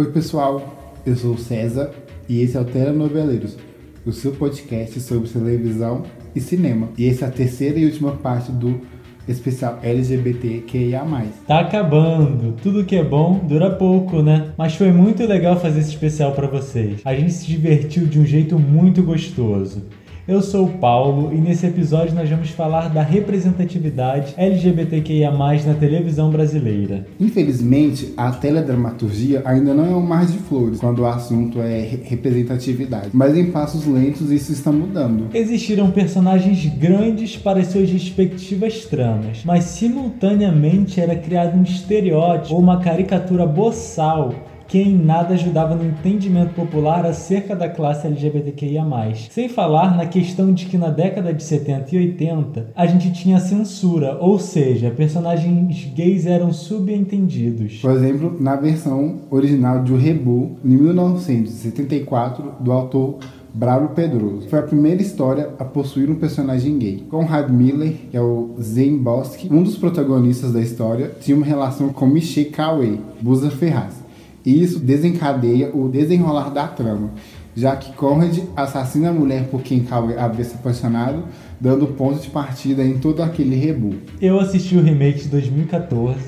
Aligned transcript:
Oi, 0.00 0.10
pessoal. 0.10 0.94
Eu 1.04 1.14
sou 1.14 1.34
o 1.34 1.38
César 1.38 1.90
e 2.26 2.40
esse 2.40 2.56
é 2.56 2.60
o 2.60 2.64
Telenoveleiros, 2.64 3.58
o 4.06 4.10
seu 4.10 4.32
podcast 4.32 4.98
sobre 4.98 5.28
televisão 5.28 6.04
e 6.34 6.40
cinema. 6.40 6.88
E 6.96 7.06
essa 7.06 7.26
é 7.26 7.28
a 7.28 7.30
terceira 7.30 7.78
e 7.78 7.84
última 7.84 8.12
parte 8.12 8.50
do 8.50 8.80
especial 9.28 9.78
LGBTQIA+. 9.82 11.04
Tá 11.46 11.60
acabando. 11.60 12.56
Tudo 12.62 12.82
que 12.82 12.96
é 12.96 13.04
bom 13.04 13.40
dura 13.46 13.68
pouco, 13.72 14.22
né? 14.22 14.54
Mas 14.56 14.74
foi 14.74 14.90
muito 14.90 15.22
legal 15.26 15.60
fazer 15.60 15.80
esse 15.80 15.90
especial 15.90 16.32
para 16.32 16.46
vocês. 16.46 17.02
A 17.04 17.14
gente 17.14 17.34
se 17.34 17.46
divertiu 17.46 18.06
de 18.06 18.18
um 18.18 18.24
jeito 18.24 18.58
muito 18.58 19.02
gostoso. 19.02 19.82
Eu 20.30 20.42
sou 20.42 20.66
o 20.66 20.68
Paulo 20.68 21.34
e 21.34 21.40
nesse 21.40 21.66
episódio 21.66 22.14
nós 22.14 22.30
vamos 22.30 22.50
falar 22.50 22.88
da 22.88 23.02
representatividade 23.02 24.32
LGBTQIA+, 24.36 25.32
na 25.32 25.74
televisão 25.74 26.30
brasileira. 26.30 27.04
Infelizmente, 27.18 28.14
a 28.16 28.30
teledramaturgia 28.30 29.42
ainda 29.44 29.74
não 29.74 29.84
é 29.84 29.88
um 29.88 30.06
mar 30.06 30.24
de 30.26 30.38
flores 30.38 30.78
quando 30.78 31.00
o 31.00 31.06
assunto 31.06 31.60
é 31.60 31.80
representatividade, 32.04 33.08
mas 33.12 33.36
em 33.36 33.50
passos 33.50 33.84
lentos 33.86 34.30
isso 34.30 34.52
está 34.52 34.70
mudando. 34.70 35.26
Existiram 35.34 35.90
personagens 35.90 36.64
grandes 36.76 37.36
para 37.36 37.64
suas 37.64 37.90
respectivas 37.90 38.84
tramas, 38.84 39.42
mas 39.44 39.64
simultaneamente 39.64 41.00
era 41.00 41.16
criado 41.16 41.58
um 41.58 41.64
estereótipo 41.64 42.54
ou 42.54 42.60
uma 42.60 42.78
caricatura 42.78 43.44
boçal 43.44 44.32
que 44.70 44.78
em 44.78 44.96
nada 44.96 45.34
ajudava 45.34 45.74
no 45.74 45.84
entendimento 45.84 46.54
popular 46.54 47.04
acerca 47.04 47.56
da 47.56 47.68
classe 47.68 48.06
LGBTQIA+. 48.06 48.84
Sem 49.28 49.48
falar 49.48 49.96
na 49.96 50.06
questão 50.06 50.54
de 50.54 50.66
que 50.66 50.78
na 50.78 50.90
década 50.90 51.34
de 51.34 51.42
70 51.42 51.96
e 51.96 51.98
80 51.98 52.70
a 52.76 52.86
gente 52.86 53.12
tinha 53.12 53.40
censura, 53.40 54.16
ou 54.20 54.38
seja, 54.38 54.92
personagens 54.92 55.90
gays 55.92 56.24
eram 56.24 56.52
subentendidos. 56.52 57.80
Por 57.80 57.90
exemplo, 57.90 58.36
na 58.38 58.54
versão 58.54 59.22
original 59.28 59.82
de 59.82 59.92
O 59.92 59.96
Rebu, 59.96 60.52
em 60.64 60.76
1974, 60.76 62.52
do 62.60 62.70
autor 62.70 63.18
Bravo 63.52 63.88
Pedroso. 63.88 64.48
Foi 64.48 64.60
a 64.60 64.62
primeira 64.62 65.02
história 65.02 65.50
a 65.58 65.64
possuir 65.64 66.08
um 66.08 66.14
personagem 66.14 66.78
gay. 66.78 67.04
Conrad 67.10 67.50
Miller, 67.50 67.94
que 68.08 68.16
é 68.16 68.20
o 68.20 68.50
Zane 68.62 68.98
Bosque, 68.98 69.48
um 69.52 69.64
dos 69.64 69.76
protagonistas 69.76 70.52
da 70.52 70.60
história, 70.60 71.10
tinha 71.20 71.36
uma 71.36 71.44
relação 71.44 71.88
com 71.88 72.06
Michelle 72.06 72.50
Cauê, 72.50 72.98
Busa 73.20 73.50
Ferraz. 73.50 73.99
E 74.44 74.62
isso 74.62 74.78
desencadeia 74.78 75.70
o 75.74 75.88
desenrolar 75.88 76.50
da 76.50 76.66
trama, 76.66 77.10
já 77.54 77.76
que 77.76 77.92
Conrad 77.92 78.38
assassina 78.56 79.10
a 79.10 79.12
mulher 79.12 79.48
por 79.50 79.62
quem 79.62 79.80
Cauê 79.80 80.16
havia 80.16 80.44
se 80.44 80.54
apaixonado, 80.54 81.24
dando 81.60 81.86
ponto 81.88 82.20
de 82.20 82.30
partida 82.30 82.82
em 82.82 82.98
todo 82.98 83.22
aquele 83.22 83.56
rebu. 83.56 83.96
Eu 84.20 84.40
assisti 84.40 84.76
o 84.76 84.82
remake 84.82 85.24
de 85.24 85.28
2014 85.28 86.18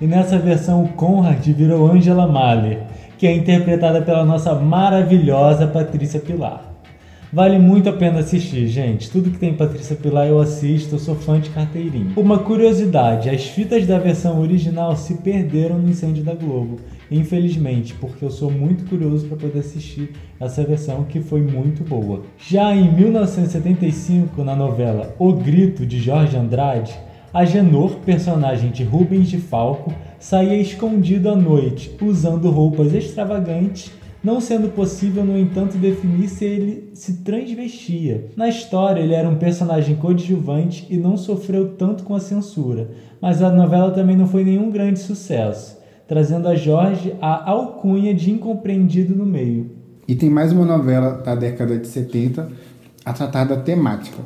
e 0.00 0.06
nessa 0.06 0.38
versão 0.38 0.84
o 0.84 0.88
Conrad 0.90 1.44
virou 1.48 1.90
Angela 1.90 2.28
Mahler, 2.28 2.82
que 3.18 3.26
é 3.26 3.34
interpretada 3.34 4.02
pela 4.02 4.24
nossa 4.24 4.54
maravilhosa 4.54 5.66
Patrícia 5.66 6.20
Pilar. 6.20 6.64
Vale 7.32 7.58
muito 7.58 7.90
a 7.90 7.92
pena 7.92 8.20
assistir, 8.20 8.68
gente. 8.68 9.10
Tudo 9.10 9.30
que 9.30 9.38
tem 9.38 9.52
Patrícia 9.52 9.96
Pilar 9.96 10.28
eu 10.28 10.40
assisto, 10.40 10.94
eu 10.94 10.98
sou 10.98 11.14
fã 11.14 11.38
de 11.38 11.50
carteirinha. 11.50 12.12
Uma 12.16 12.38
curiosidade: 12.38 13.28
as 13.28 13.44
fitas 13.44 13.86
da 13.86 13.98
versão 13.98 14.40
original 14.40 14.96
se 14.96 15.14
perderam 15.14 15.78
no 15.78 15.90
incêndio 15.90 16.24
da 16.24 16.34
Globo 16.34 16.78
infelizmente, 17.10 17.94
porque 17.94 18.24
eu 18.24 18.30
sou 18.30 18.50
muito 18.50 18.84
curioso 18.84 19.26
para 19.26 19.36
poder 19.36 19.60
assistir 19.60 20.12
essa 20.38 20.62
versão 20.62 21.04
que 21.04 21.20
foi 21.20 21.40
muito 21.40 21.82
boa. 21.82 22.22
Já 22.38 22.74
em 22.74 22.92
1975, 22.92 24.42
na 24.44 24.54
novela 24.54 25.14
O 25.18 25.32
Grito 25.32 25.86
de 25.86 25.98
Jorge 25.98 26.36
Andrade, 26.36 26.98
Agenor, 27.32 27.96
personagem 28.06 28.70
de 28.70 28.84
Rubens 28.84 29.28
de 29.28 29.38
Falco, 29.38 29.92
saía 30.18 30.56
escondido 30.56 31.28
à 31.28 31.36
noite, 31.36 31.94
usando 32.00 32.50
roupas 32.50 32.94
extravagantes, 32.94 33.92
não 34.24 34.40
sendo 34.40 34.68
possível, 34.70 35.24
no 35.24 35.38
entanto, 35.38 35.78
definir 35.78 36.28
se 36.28 36.44
ele 36.44 36.90
se 36.94 37.18
transvestia. 37.18 38.26
Na 38.34 38.48
história, 38.48 39.00
ele 39.00 39.14
era 39.14 39.28
um 39.28 39.36
personagem 39.36 39.94
coadjuvante 39.94 40.86
e 40.90 40.96
não 40.96 41.16
sofreu 41.16 41.74
tanto 41.74 42.02
com 42.02 42.14
a 42.14 42.20
censura, 42.20 42.90
mas 43.20 43.42
a 43.42 43.52
novela 43.52 43.92
também 43.92 44.16
não 44.16 44.26
foi 44.26 44.42
nenhum 44.42 44.70
grande 44.70 44.98
sucesso 44.98 45.77
trazendo 46.08 46.48
a 46.48 46.56
Jorge 46.56 47.14
a 47.20 47.50
alcunha 47.50 48.14
de 48.14 48.30
incompreendido 48.30 49.14
no 49.14 49.26
meio. 49.26 49.70
E 50.08 50.14
tem 50.14 50.30
mais 50.30 50.50
uma 50.50 50.64
novela 50.64 51.10
da 51.10 51.34
década 51.34 51.76
de 51.76 51.86
70 51.86 52.50
a 53.04 53.12
tratar 53.12 53.44
da 53.44 53.58
temática. 53.58 54.16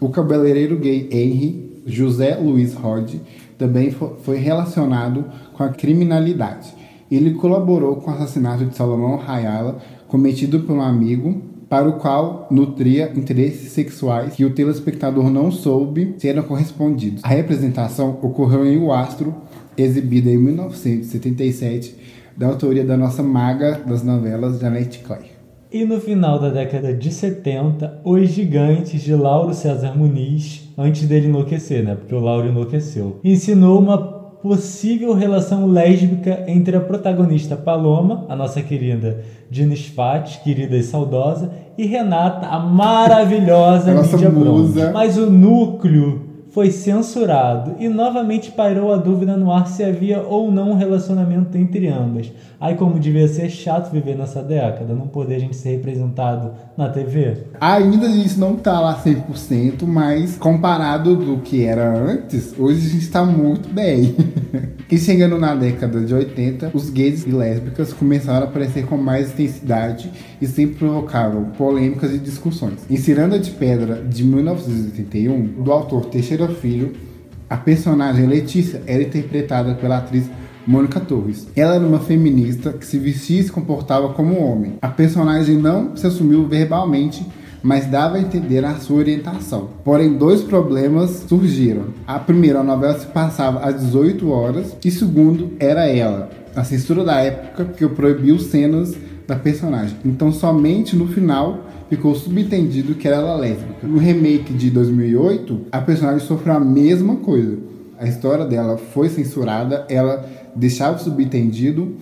O 0.00 0.08
cabeleireiro 0.08 0.76
gay 0.76 1.08
Henry 1.12 1.82
José 1.86 2.34
Luiz 2.34 2.74
Rod 2.74 3.14
também 3.56 3.94
foi 4.22 4.38
relacionado 4.38 5.24
com 5.52 5.62
a 5.62 5.68
criminalidade. 5.68 6.74
Ele 7.08 7.34
colaborou 7.34 7.96
com 7.96 8.10
o 8.10 8.14
assassinato 8.14 8.64
de 8.64 8.76
Salomão 8.76 9.16
Rayala, 9.16 9.78
cometido 10.08 10.60
por 10.60 10.74
um 10.74 10.82
amigo, 10.82 11.42
para 11.68 11.88
o 11.88 11.94
qual 11.94 12.48
nutria 12.50 13.12
interesses 13.14 13.70
sexuais 13.70 14.34
que 14.34 14.44
o 14.44 14.52
telespectador 14.52 15.30
não 15.30 15.52
soube 15.52 16.16
serem 16.18 16.42
correspondidos. 16.42 17.22
A 17.22 17.28
representação 17.28 18.18
ocorreu 18.20 18.66
em 18.66 18.78
O 18.78 18.92
Astro, 18.92 19.32
exibida 19.76 20.30
em 20.30 20.38
1977, 20.38 21.96
da 22.36 22.46
autoria 22.46 22.84
da 22.84 22.96
nossa 22.96 23.22
maga 23.22 23.80
das 23.86 24.02
novelas, 24.02 24.60
Janete 24.60 25.00
Clay. 25.00 25.30
E 25.72 25.84
no 25.84 26.00
final 26.00 26.40
da 26.40 26.48
década 26.48 26.92
de 26.92 27.12
70, 27.12 28.00
Os 28.04 28.28
Gigantes, 28.30 29.02
de 29.02 29.14
Lauro 29.14 29.54
César 29.54 29.96
Muniz, 29.96 30.68
antes 30.76 31.06
dele 31.06 31.28
enlouquecer, 31.28 31.84
né? 31.84 31.94
Porque 31.94 32.14
o 32.14 32.18
Lauro 32.18 32.48
enlouqueceu, 32.48 33.20
ensinou 33.22 33.78
uma 33.78 33.96
possível 34.42 35.12
relação 35.14 35.66
lésbica 35.66 36.44
entre 36.48 36.76
a 36.76 36.80
protagonista 36.80 37.56
Paloma, 37.56 38.26
a 38.28 38.34
nossa 38.34 38.62
querida 38.62 39.22
Dines 39.50 39.86
Fati, 39.86 40.40
querida 40.42 40.76
e 40.76 40.82
saudosa, 40.82 41.52
e 41.76 41.86
Renata, 41.86 42.46
a 42.46 42.58
maravilhosa 42.58 43.92
Lídia 43.92 44.30
Bronze. 44.30 44.90
Mas 44.92 45.16
o 45.16 45.30
núcleo 45.30 46.29
foi 46.50 46.70
censurado 46.70 47.76
e 47.78 47.88
novamente 47.88 48.50
pairou 48.50 48.92
a 48.92 48.96
dúvida 48.96 49.36
no 49.36 49.52
ar 49.52 49.68
se 49.68 49.84
havia 49.84 50.20
ou 50.20 50.50
não 50.50 50.72
um 50.72 50.76
relacionamento 50.76 51.56
entre 51.56 51.86
ambas. 51.88 52.32
Aí 52.60 52.74
como 52.74 52.98
devia 52.98 53.26
ser 53.28 53.48
chato 53.48 53.90
viver 53.90 54.16
nessa 54.16 54.42
década, 54.42 54.92
não 54.92 55.06
poder 55.06 55.36
a 55.36 55.38
gente 55.38 55.56
ser 55.56 55.70
representado 55.70 56.52
na 56.76 56.88
TV. 56.88 57.38
Ainda 57.60 58.06
isso 58.08 58.38
não 58.38 58.56
tá 58.56 58.80
lá 58.80 59.00
100%, 59.00 59.86
mas 59.86 60.36
comparado 60.36 61.16
do 61.16 61.38
que 61.38 61.64
era 61.64 61.96
antes, 61.96 62.54
hoje 62.58 62.86
a 62.86 62.90
gente 62.90 63.04
está 63.04 63.24
muito 63.24 63.68
bem. 63.72 64.14
e 64.90 64.98
chegando 64.98 65.38
na 65.38 65.54
década 65.54 66.00
de 66.00 66.12
80, 66.12 66.72
os 66.74 66.90
gays 66.90 67.24
e 67.24 67.30
lésbicas 67.30 67.92
começaram 67.92 68.46
a 68.46 68.50
aparecer 68.50 68.86
com 68.86 68.96
mais 68.96 69.30
intensidade 69.32 70.10
e 70.40 70.46
sempre 70.46 70.76
provocavam 70.76 71.44
polêmicas 71.56 72.14
e 72.14 72.18
discussões. 72.18 72.80
Em 72.88 72.96
Ciranda 72.96 73.38
de 73.38 73.50
Pedra, 73.50 74.02
de 74.02 74.24
1981, 74.24 75.62
do 75.62 75.70
autor 75.70 76.06
Teixeira 76.06 76.48
Filho, 76.48 76.92
a 77.48 77.56
personagem 77.56 78.26
Letícia 78.26 78.82
era 78.86 79.02
interpretada 79.02 79.74
pela 79.74 79.98
atriz 79.98 80.30
Mônica 80.66 81.00
Torres. 81.00 81.48
Ela 81.56 81.74
era 81.74 81.86
uma 81.86 81.98
feminista 81.98 82.72
que 82.72 82.86
se 82.86 82.98
vestia 82.98 83.40
e 83.40 83.42
se 83.42 83.52
comportava 83.52 84.10
como 84.10 84.40
homem. 84.40 84.74
A 84.80 84.88
personagem 84.88 85.56
não 85.56 85.96
se 85.96 86.06
assumiu 86.06 86.46
verbalmente, 86.46 87.26
mas 87.62 87.86
dava 87.86 88.16
a 88.16 88.20
entender 88.20 88.64
a 88.64 88.76
sua 88.76 88.98
orientação. 88.98 89.70
Porém, 89.84 90.16
dois 90.16 90.42
problemas 90.42 91.24
surgiram. 91.28 91.86
A 92.06 92.18
primeira, 92.18 92.60
a 92.60 92.64
novela 92.64 92.98
se 92.98 93.06
passava 93.06 93.60
às 93.60 93.80
18 93.80 94.30
horas, 94.30 94.76
e 94.84 94.90
segundo, 94.90 95.52
era 95.58 95.86
ela. 95.86 96.30
A 96.54 96.64
censura 96.64 97.04
da 97.04 97.20
época 97.20 97.64
que 97.64 97.86
proibiu 97.88 98.38
cenas 98.38 98.94
da 99.30 99.36
personagem. 99.36 99.96
Então, 100.04 100.32
somente 100.32 100.96
no 100.96 101.06
final 101.06 101.60
ficou 101.88 102.14
subentendido 102.16 102.96
que 102.96 103.06
ela 103.06 103.18
era 103.18 103.36
lésbica. 103.36 103.86
No 103.86 103.98
remake 103.98 104.52
de 104.52 104.70
2008, 104.70 105.66
a 105.70 105.80
personagem 105.80 106.26
sofreu 106.26 106.54
a 106.54 106.60
mesma 106.60 107.16
coisa. 107.16 107.56
A 107.96 108.08
história 108.08 108.44
dela 108.44 108.76
foi 108.76 109.08
censurada, 109.08 109.86
ela 109.88 110.28
deixava 110.56 110.98
subentendido, 110.98 111.94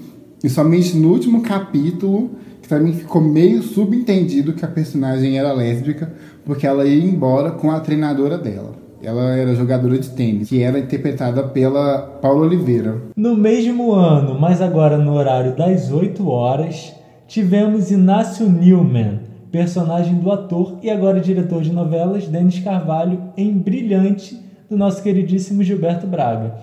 e 0.42 0.48
somente 0.48 0.96
no 0.96 1.10
último 1.12 1.42
capítulo 1.42 2.30
que 2.62 2.68
também 2.68 2.94
ficou 2.94 3.20
meio 3.20 3.62
subentendido 3.62 4.54
que 4.54 4.64
a 4.64 4.68
personagem 4.68 5.38
era 5.38 5.52
lésbica, 5.52 6.10
porque 6.46 6.66
ela 6.66 6.86
ia 6.86 7.04
embora 7.04 7.50
com 7.50 7.70
a 7.70 7.80
treinadora 7.80 8.38
dela. 8.38 8.72
Ela 9.02 9.36
era 9.36 9.54
jogadora 9.54 9.98
de 9.98 10.08
tênis, 10.10 10.48
que 10.48 10.62
era 10.62 10.78
interpretada 10.78 11.42
pela 11.42 11.98
Paula 12.20 12.46
Oliveira. 12.46 12.96
No 13.16 13.36
mesmo 13.36 13.92
ano, 13.92 14.38
mas 14.40 14.60
agora 14.60 14.96
no 14.98 15.12
horário 15.14 15.56
das 15.56 15.92
8 15.92 16.26
horas, 16.28 16.97
tivemos 17.28 17.90
Inácio 17.90 18.48
Newman, 18.48 19.20
personagem 19.52 20.14
do 20.14 20.32
ator 20.32 20.78
e 20.82 20.90
agora 20.90 21.20
diretor 21.20 21.60
de 21.60 21.70
novelas 21.70 22.26
Denis 22.26 22.58
Carvalho 22.60 23.20
em 23.36 23.52
Brilhante, 23.52 24.40
do 24.68 24.78
nosso 24.78 25.02
queridíssimo 25.02 25.62
Gilberto 25.62 26.06
Braga. 26.06 26.54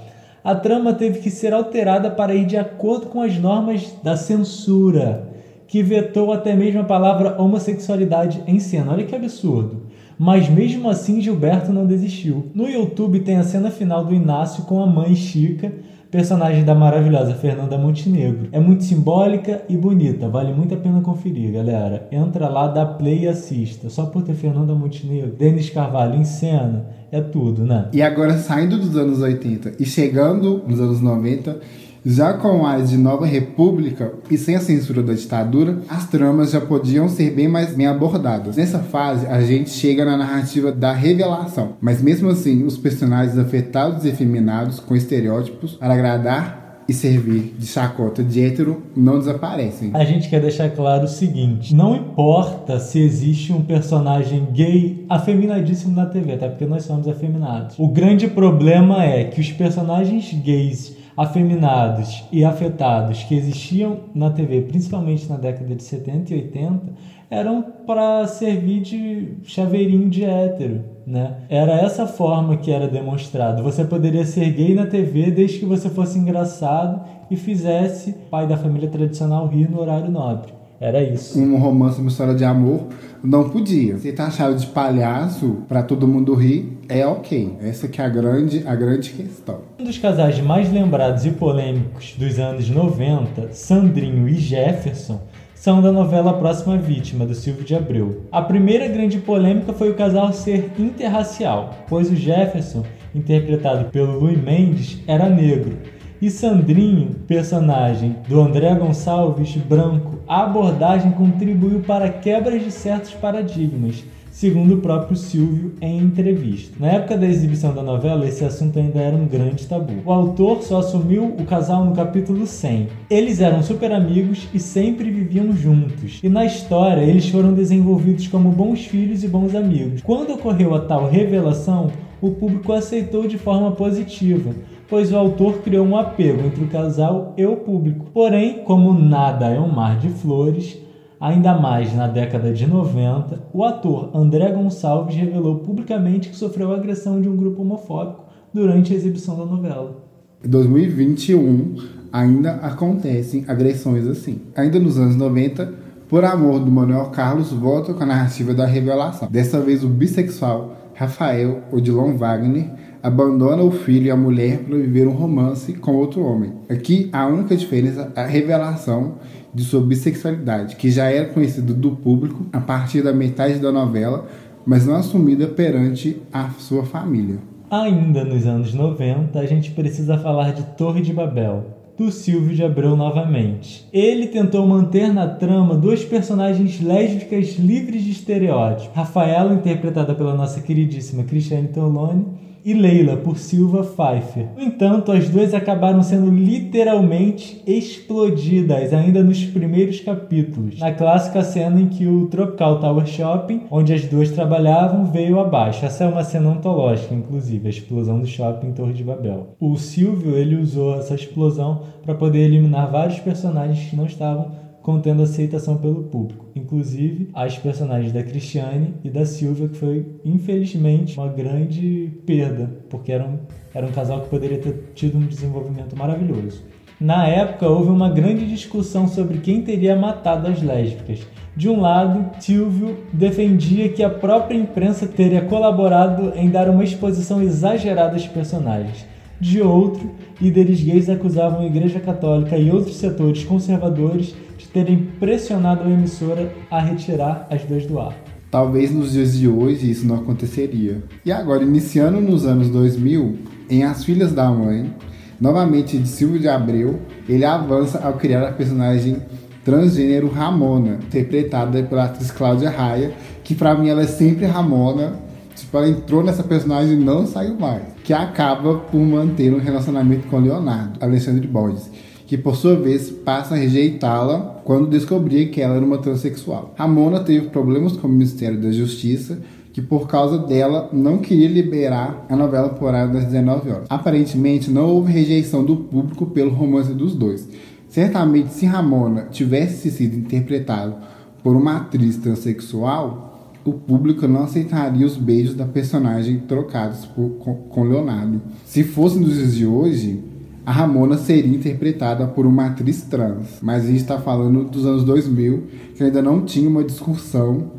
A 0.44 0.56
trama 0.56 0.94
teve 0.94 1.20
que 1.20 1.30
ser 1.30 1.54
alterada 1.54 2.10
para 2.10 2.34
ir 2.34 2.48
de 2.48 2.58
acordo 2.58 3.06
com 3.06 3.22
as 3.22 3.38
normas 3.38 3.94
da 4.04 4.18
censura, 4.18 5.30
que 5.68 5.84
vetou 5.84 6.34
até 6.34 6.56
mesmo 6.56 6.82
a 6.82 6.84
palavra 6.84 7.40
homossexualidade 7.40 8.44
em 8.48 8.60
cena. 8.60 8.92
Olha 8.92 9.06
que 9.06 9.16
absurdo. 9.16 9.84
Mas 10.18 10.50
mesmo 10.50 10.90
assim, 10.90 11.22
Gilberto 11.22 11.72
não 11.72 11.86
desistiu. 11.86 12.48
No 12.56 12.68
YouTube 12.68 13.20
tem 13.20 13.38
a 13.38 13.44
cena 13.44 13.70
final 13.70 14.04
do 14.04 14.16
Inácio 14.16 14.64
com 14.64 14.82
a 14.82 14.88
mãe 14.88 15.16
Chica, 15.16 15.72
personagem 16.12 16.64
da 16.64 16.74
maravilhosa 16.74 17.34
Fernanda 17.34 17.78
Montenegro. 17.78 18.48
É 18.52 18.60
muito 18.60 18.84
simbólica 18.84 19.64
e 19.68 19.76
bonita, 19.76 20.30
vale 20.30 20.54
muito 20.54 20.74
a 20.74 20.78
pena 20.78 21.02
conferir, 21.02 21.52
galera. 21.52 22.08
Entra 22.12 22.48
lá, 22.48 22.68
dá 22.68 22.86
play 22.86 23.24
e 23.24 23.28
assista. 23.28 23.90
Só 23.90 24.06
por 24.06 24.24
ter 24.24 24.34
Fernanda 24.34 24.74
Montenegro, 24.74 25.32
Denis 25.32 25.70
Carvalho 25.70 26.16
em 26.16 26.24
cena, 26.24 26.86
é 27.12 27.22
tudo, 27.22 27.64
né? 27.64 27.88
E 27.94 28.02
agora 28.02 28.38
saindo 28.38 28.78
dos 28.78 28.96
anos 28.96 29.22
80 29.22 29.74
e 29.80 29.86
chegando 29.86 30.64
nos 30.68 30.80
anos 30.80 31.02
90, 31.02 31.60
já 32.06 32.34
com 32.34 32.66
a 32.68 32.78
de 32.78 32.98
Nova 32.98 33.26
República 33.26 34.14
e 34.30 34.38
sem 34.38 34.56
a 34.56 34.60
censura 34.60 35.02
da 35.02 35.14
ditadura, 35.14 35.80
as 35.90 36.08
tramas 36.08 36.52
já 36.52 36.62
podiam 36.62 37.10
ser 37.10 37.32
bem 37.32 37.48
mais 37.48 37.74
bem 37.74 37.88
abordadas. 37.88 38.58
Nessa 38.58 38.80
fase, 38.80 39.26
a 39.26 39.42
gente 39.42 39.72
chega 39.72 40.06
na 40.06 40.16
narrativa 40.16 40.72
da 40.72 40.94
revelação, 40.94 41.74
mas 41.82 42.02
mesmo 42.02 42.30
assim, 42.30 42.64
os 42.64 42.78
personagens 42.78 43.38
afetados 43.38 44.06
e 44.06 44.10
efeminados 44.10 44.80
com 44.80 44.96
estereótipos 44.96 45.74
para 45.74 45.96
agradar 45.96 46.66
e 46.88 46.94
servir 46.94 47.56
de 47.58 47.66
chacota 47.66 48.24
de 48.24 48.44
hétero 48.44 48.84
não 48.96 49.18
desaparecem. 49.18 49.90
A 49.94 50.06
gente 50.06 50.30
quer 50.30 50.40
deixar 50.40 50.70
claro 50.70 51.06
o 51.06 51.08
seguinte: 51.08 51.74
não 51.74 51.96
importa 51.96 52.80
se 52.80 53.00
existe 53.00 53.52
um 53.52 53.62
personagem 53.62 54.48
gay 54.52 55.06
afeminadíssimo 55.10 55.96
na 55.96 56.06
TV, 56.06 56.34
até 56.34 56.48
porque 56.48 56.66
nós 56.66 56.84
somos 56.84 57.08
afeminados. 57.08 57.76
O 57.80 57.88
grande 57.88 58.28
problema 58.28 59.04
é 59.04 59.24
que 59.24 59.42
os 59.42 59.52
personagens 59.52 60.32
gays 60.34 60.95
afeminados 61.16 62.26
e 62.32 62.44
afetados 62.44 63.24
que 63.24 63.36
existiam 63.36 64.00
na 64.14 64.30
TV, 64.30 64.62
principalmente 64.62 65.30
na 65.30 65.38
década 65.38 65.74
de 65.74 65.84
70 65.84 66.34
e 66.34 66.38
80, 66.38 66.82
eram 67.30 67.64
para 67.86 68.28
servir 68.28 68.82
de 68.82 69.38
chaveirinho 69.44 70.10
de 70.10 70.24
hétero, 70.24 70.84
né? 71.08 71.38
Era 71.50 71.74
essa 71.74 72.06
forma 72.06 72.58
que 72.58 72.72
era 72.72 72.88
demonstrado. 72.88 73.64
Você 73.64 73.84
poderia 73.84 74.26
ser 74.26 74.52
gay 74.52 74.76
na 74.76 74.86
TV 74.86 75.32
desde 75.32 75.60
que 75.60 75.66
você 75.66 75.90
fosse 75.90 76.20
engraçado 76.20 77.02
e 77.30 77.36
fizesse 77.36 78.14
pai 78.30 78.48
da 78.48 78.58
família 78.58 78.90
tradicional 78.90 79.48
rir 79.48 79.70
no 79.70 79.80
horário 79.80 80.12
nobre. 80.12 80.54
Era 80.80 81.02
isso. 81.02 81.40
Um 81.40 81.58
romance, 81.58 82.00
uma 82.00 82.10
história 82.10 82.36
de 82.36 82.44
amor, 82.44 82.88
não 83.24 83.50
podia. 83.50 83.98
Ser 83.98 84.12
taxado 84.12 84.56
de 84.56 84.68
palhaço 84.68 85.64
para 85.68 85.82
todo 85.82 86.08
mundo 86.08 86.34
rir 86.36 86.78
é 86.90 87.06
ok. 87.06 87.56
Essa 87.62 87.88
que 87.88 88.02
é 88.02 88.06
a 88.06 88.10
grande, 88.10 88.64
a 88.68 88.76
grande 88.76 89.12
questão. 89.12 89.62
Um 89.80 89.86
dos 89.86 89.98
casais 89.98 90.40
mais 90.40 90.72
lembrados 90.72 91.26
e 91.26 91.32
polêmicos 91.32 92.16
dos 92.18 92.40
anos 92.40 92.70
90, 92.70 93.54
Sandrinho 93.54 94.28
e 94.28 94.36
Jefferson, 94.36 95.22
são 95.56 95.82
da 95.82 95.92
novela 95.92 96.34
Próxima 96.34 96.78
Vítima, 96.78 97.26
do 97.26 97.34
Silvio 97.34 97.64
de 97.64 97.74
Abreu. 97.74 98.24
A 98.32 98.42
primeira 98.42 98.88
grande 98.88 99.18
polêmica 99.18 99.74
foi 99.74 99.90
o 99.90 99.96
casal 99.96 100.32
ser 100.32 100.72
interracial, 100.78 101.74
pois 101.88 102.12
o 102.12 102.16
Jefferson, 102.16 102.84
interpretado 103.16 103.86
pelo 103.86 104.20
Luiz 104.20 104.40
Mendes, 104.40 105.00
era 105.08 105.28
negro 105.28 105.95
e 106.26 106.32
Sandrinho, 106.32 107.12
personagem 107.28 108.16
do 108.28 108.42
André 108.42 108.74
Gonçalves, 108.74 109.56
branco, 109.58 110.18
a 110.28 110.42
abordagem 110.42 111.12
contribuiu 111.12 111.82
para 111.82 112.06
a 112.06 112.10
quebra 112.10 112.58
de 112.58 112.72
certos 112.72 113.12
paradigmas, 113.12 114.04
segundo 114.32 114.74
o 114.74 114.82
próprio 114.82 115.16
Silvio 115.16 115.74
em 115.80 116.00
entrevista. 116.00 116.78
Na 116.80 116.94
época 116.94 117.16
da 117.16 117.28
exibição 117.28 117.76
da 117.76 117.84
novela, 117.84 118.28
esse 118.28 118.44
assunto 118.44 118.80
ainda 118.80 119.00
era 119.00 119.16
um 119.16 119.28
grande 119.28 119.68
tabu. 119.68 119.94
O 120.04 120.12
autor 120.12 120.64
só 120.64 120.80
assumiu 120.80 121.26
o 121.26 121.46
casal 121.46 121.86
no 121.86 121.94
capítulo 121.94 122.48
100. 122.48 122.88
Eles 123.08 123.40
eram 123.40 123.62
super 123.62 123.92
amigos 123.92 124.48
e 124.52 124.60
sempre 124.60 125.12
viviam 125.12 125.56
juntos. 125.56 126.22
E 126.24 126.28
na 126.28 126.44
história, 126.44 127.04
eles 127.04 127.30
foram 127.30 127.54
desenvolvidos 127.54 128.28
como 128.28 128.50
bons 128.50 128.84
filhos 128.84 129.24
e 129.24 129.28
bons 129.28 129.54
amigos. 129.54 130.02
Quando 130.02 130.34
ocorreu 130.34 130.74
a 130.74 130.80
tal 130.80 131.08
revelação, 131.08 131.92
o 132.22 132.32
público 132.32 132.74
aceitou 132.74 133.28
de 133.28 133.38
forma 133.38 133.72
positiva 133.72 134.54
pois 134.90 135.12
o 135.12 135.18
autor 135.18 135.60
criou 135.60 135.86
um 135.86 135.98
apego 135.98 136.46
entre 136.46 136.64
o 136.64 136.68
casal 136.68 137.34
e 137.38 137.46
o 137.46 137.58
público. 137.58 138.06
Porém, 138.14 138.64
como 138.64 138.94
nada 138.94 139.48
é 139.48 139.60
um 139.60 139.72
mar 139.72 140.00
de 140.00 140.10
flores, 140.10 140.78
ainda 141.20 141.58
mais 141.58 141.94
na 141.96 142.08
década 142.08 142.54
de 142.54 142.68
90, 142.68 143.40
o 143.54 143.64
ator 143.64 144.12
André 144.14 144.52
Gonçalves 144.52 145.16
revelou 145.16 145.60
publicamente 145.60 146.30
que 146.30 146.36
sofreu 146.36 146.74
agressão 146.74 147.20
de 147.20 147.28
um 147.28 147.36
grupo 147.36 147.62
homofóbico 147.62 148.26
durante 148.54 148.94
a 148.94 148.96
exibição 148.96 149.38
da 149.38 149.46
novela. 149.46 150.04
Em 150.44 150.50
2021 150.50 151.76
ainda 152.12 152.52
acontecem 152.56 153.44
agressões 153.48 154.08
assim. 154.08 154.42
Ainda 154.56 154.80
nos 154.80 154.98
anos 154.98 155.16
90, 155.16 155.74
por 156.08 156.24
amor 156.24 156.60
do 156.60 156.72
Manuel 156.72 157.08
Carlos, 157.08 157.52
volta 157.52 157.94
com 157.94 158.04
a 158.04 158.06
narrativa 158.06 158.54
da 158.54 158.66
revelação. 158.66 159.28
Dessa 159.30 159.60
vez 159.60 159.84
o 159.84 159.90
bissexual 159.90 160.75
Rafael 160.96 161.62
Odilon 161.72 162.16
Wagner 162.16 162.72
abandona 163.04 163.62
o 163.62 163.70
filho 163.70 164.08
e 164.08 164.12
a 164.12 164.16
mulher 164.16 164.60
para 164.60 164.78
viver 164.78 165.08
um 165.08 165.12
romance 165.12 165.74
com 165.74 165.94
outro 165.94 166.24
homem. 166.24 166.54
Aqui 166.70 167.10
a 167.12 167.28
única 167.28 167.56
diferença 167.56 168.12
é 168.16 168.22
a 168.22 168.26
revelação 168.26 169.16
de 169.54 169.64
sua 169.64 169.82
bissexualidade, 169.82 170.76
que 170.78 170.90
já 170.90 171.12
era 171.12 171.28
conhecida 171.28 171.74
do 171.74 171.92
público 171.92 172.46
a 172.52 172.60
partir 172.60 173.02
da 173.02 173.14
metade 173.14 173.60
da 173.60 173.72
novela, 173.72 174.26
mas 174.66 174.86
não 174.86 174.96
assumida 174.96 175.48
perante 175.48 176.22
a 176.32 176.50
sua 176.58 176.84
família. 176.84 177.38
Ainda 177.70 178.24
nos 178.24 178.46
anos 178.48 178.74
90, 178.74 179.38
a 179.38 179.46
gente 179.46 179.72
precisa 179.72 180.18
falar 180.18 180.54
de 180.54 180.64
Torre 180.78 181.02
de 181.02 181.12
Babel, 181.12 181.75
do 181.98 182.12
Silvio 182.12 182.56
de 182.56 182.64
Abreu 182.64 182.96
novamente. 182.96 183.86
Ele 183.92 184.28
tentou 184.28 184.68
manter 184.68 185.14
na 185.14 185.28
trama 185.28 185.76
dois 185.76 186.04
personagens 186.04 186.82
lésbicas 186.82 187.58
livres 187.58 188.04
de 188.04 188.12
estereótipos. 188.12 188.94
Rafaela, 188.96 189.54
interpretada 189.54 190.14
pela 190.14 190.36
nossa 190.36 190.62
queridíssima 190.62 191.24
Cristiane 191.24 191.70
Tolone, 191.70 192.26
e 192.66 192.74
Leila 192.74 193.16
por 193.16 193.38
Silva 193.38 193.84
Pfeiffer. 193.84 194.48
No 194.58 194.64
entanto, 194.64 195.12
as 195.12 195.30
duas 195.30 195.54
acabaram 195.54 196.02
sendo 196.02 196.32
literalmente 196.32 197.62
explodidas 197.68 198.92
ainda 198.92 199.24
nos 199.24 199.46
primeiros 199.46 200.00
capítulos, 200.00 200.80
na 200.80 200.92
clássica 200.92 201.44
cena 201.44 201.80
em 201.80 201.88
que 201.88 202.08
o 202.08 202.26
Tropical 202.26 202.80
Tower 202.80 203.06
Shopping, 203.06 203.62
onde 203.70 203.94
as 203.94 204.06
duas 204.06 204.32
trabalhavam, 204.32 205.06
veio 205.06 205.40
abaixo. 205.40 205.86
Essa 205.86 206.06
é 206.06 206.08
uma 206.08 206.24
cena 206.24 206.50
antológica, 206.50 207.14
inclusive, 207.14 207.68
a 207.68 207.70
explosão 207.70 208.20
do 208.20 208.26
shopping 208.26 208.68
em 208.68 208.74
Torre 208.74 208.94
de 208.94 209.04
Babel. 209.04 209.56
O 209.60 209.78
Silvio 209.78 210.36
ele 210.36 210.56
usou 210.56 210.96
essa 210.96 211.14
explosão 211.14 211.84
para 212.04 212.16
poder 212.16 212.40
eliminar 212.40 212.90
vários 212.90 213.20
personagens 213.20 213.88
que 213.88 213.96
não 213.96 214.08
estavam 214.08 214.65
contendo 214.86 215.24
aceitação 215.24 215.78
pelo 215.78 216.04
público, 216.04 216.46
inclusive 216.56 217.32
as 217.34 217.58
personagens 217.58 218.14
da 218.14 218.22
Cristiane 218.22 218.94
e 219.04 219.10
da 219.10 219.26
Silvia, 219.26 219.68
que 219.68 219.78
foi 219.78 220.06
infelizmente 220.24 221.18
uma 221.18 221.28
grande 221.28 222.12
perda, 222.24 222.70
porque 222.88 223.12
era 223.12 223.26
um, 223.26 223.40
era 223.74 223.88
um 223.88 223.92
casal 223.92 224.22
que 224.22 224.30
poderia 224.30 224.60
ter 224.60 224.92
tido 224.94 225.18
um 225.18 225.26
desenvolvimento 225.26 225.98
maravilhoso. 225.98 226.64
Na 227.02 227.28
época 227.28 227.68
houve 227.68 227.90
uma 227.90 228.12
grande 228.12 228.48
discussão 228.48 229.08
sobre 229.08 229.40
quem 229.40 229.64
teria 229.64 229.96
matado 229.96 230.48
as 230.48 230.62
lésbicas. 230.62 231.26
De 231.58 231.68
um 231.68 231.82
lado, 231.82 232.40
Silvio 232.40 232.96
defendia 233.12 233.90
que 233.90 234.04
a 234.04 234.10
própria 234.10 234.56
imprensa 234.56 235.08
teria 235.08 235.42
colaborado 235.42 236.34
em 236.36 236.48
dar 236.48 236.70
uma 236.70 236.84
exposição 236.84 237.42
exagerada 237.42 238.14
aos 238.14 238.28
personagens. 238.28 239.04
De 239.42 239.62
outro, 239.64 240.12
líderes 240.40 240.80
gays 240.82 241.10
acusavam 241.10 241.62
a 241.62 241.66
Igreja 241.66 242.00
Católica 242.00 242.56
e 242.56 242.70
outros 242.70 242.98
setores 242.98 243.44
conservadores 243.44 244.36
terem 244.74 245.10
pressionado 245.20 245.84
a 245.84 245.90
emissora 245.90 246.54
a 246.70 246.80
retirar 246.80 247.48
as 247.50 247.64
duas 247.64 247.86
do 247.86 248.00
ar. 248.00 248.16
Talvez 248.50 248.94
nos 248.94 249.12
dias 249.12 249.38
de 249.38 249.48
hoje 249.48 249.90
isso 249.90 250.08
não 250.08 250.16
aconteceria. 250.16 251.04
E 251.26 251.32
agora, 251.32 251.64
iniciando 251.64 252.22
nos 252.22 252.46
anos 252.46 252.70
2000, 252.70 253.38
em 253.70 253.84
As 253.84 254.04
Filhas 254.06 254.32
da 254.32 254.50
Mãe, 254.50 254.94
novamente 255.42 255.98
de 255.98 256.08
Silvio 256.08 256.40
de 256.40 256.48
Abreu, 256.48 257.02
ele 257.28 257.44
avança 257.44 258.00
ao 258.00 258.14
criar 258.14 258.48
a 258.48 258.54
personagem 258.54 259.18
transgênero 259.64 260.30
Ramona, 260.30 261.00
interpretada 261.06 261.82
pela 261.84 262.06
atriz 262.06 262.32
Cláudia 262.32 262.70
Raia, 262.70 263.14
que 263.44 263.56
para 263.56 263.76
mim 263.76 263.90
ela 263.90 264.04
é 264.04 264.08
sempre 264.08 264.46
Ramona, 264.46 265.20
tipo, 265.56 265.76
ela 265.76 265.90
entrou 265.90 266.24
nessa 266.24 266.44
personagem 266.44 266.94
e 266.94 267.04
não 267.04 267.26
saiu 267.26 267.56
mais, 267.56 267.82
que 268.04 268.14
acaba 268.14 268.76
por 268.76 269.00
manter 269.00 269.52
um 269.54 269.60
relacionamento 269.60 270.28
com 270.28 270.40
Leonardo, 270.40 271.04
Alexandre 271.04 271.48
Borges 271.48 271.90
que 272.28 272.38
por 272.38 272.56
sua 272.56 272.76
vez 272.76 273.10
passa 273.10 273.54
a 273.54 273.58
rejeitá-la 273.58 274.62
quando 274.64 274.90
descobria 274.90 275.48
que 275.48 275.62
ela 275.62 275.76
era 275.76 275.86
uma 275.86 276.00
transexual. 276.00 276.74
Ramona 276.78 277.20
teve 277.20 277.50
problemas 277.50 277.94
com 277.94 278.08
o 278.08 278.12
Ministério 278.12 278.60
da 278.60 278.72
Justiça, 278.72 279.40
que 279.72 279.82
por 279.82 280.08
causa 280.08 280.38
dela 280.38 280.90
não 280.92 281.18
queria 281.18 281.50
liberar 281.50 282.26
a 282.30 282.36
novela 282.36 282.70
por 282.70 282.86
horário 282.86 283.14
das 283.14 283.26
19 283.26 283.70
horas. 283.70 283.88
Aparentemente, 283.90 284.72
não 284.72 284.88
houve 284.88 285.12
rejeição 285.12 285.64
do 285.64 285.76
público 285.76 286.26
pelo 286.28 286.52
romance 286.52 286.94
dos 286.94 287.14
dois. 287.14 287.48
Certamente, 287.90 288.54
se 288.54 288.66
Ramona 288.66 289.28
tivesse 289.32 289.92
sido 289.92 290.18
interpretado 290.18 290.96
por 291.44 291.56
uma 291.56 291.78
atriz 291.78 292.18
transexual, 292.18 293.54
o 293.66 293.74
público 293.74 294.28
não 294.28 294.44
aceitaria 294.44 295.06
os 295.06 295.18
beijos 295.18 295.56
da 295.56 295.66
personagem 295.66 296.40
trocados 296.40 297.06
por, 297.06 297.32
com, 297.40 297.56
com 297.56 297.84
Leonardo. 297.84 298.42
Se 298.66 298.84
fosse 298.84 299.20
nos 299.20 299.34
dias 299.34 299.56
de 299.56 299.66
hoje, 299.66 300.24
a 300.66 300.72
Ramona 300.72 301.18
seria 301.18 301.56
interpretada 301.56 302.26
por 302.26 302.46
uma 302.46 302.68
atriz 302.68 303.04
trans. 303.04 303.60
Mas 303.62 303.84
a 303.84 303.88
gente 303.88 303.98
está 303.98 304.18
falando 304.18 304.64
dos 304.64 304.86
anos 304.86 305.04
2000, 305.04 305.68
que 305.96 306.04
ainda 306.04 306.22
não 306.22 306.44
tinha 306.44 306.68
uma 306.68 306.84
discussão 306.84 307.72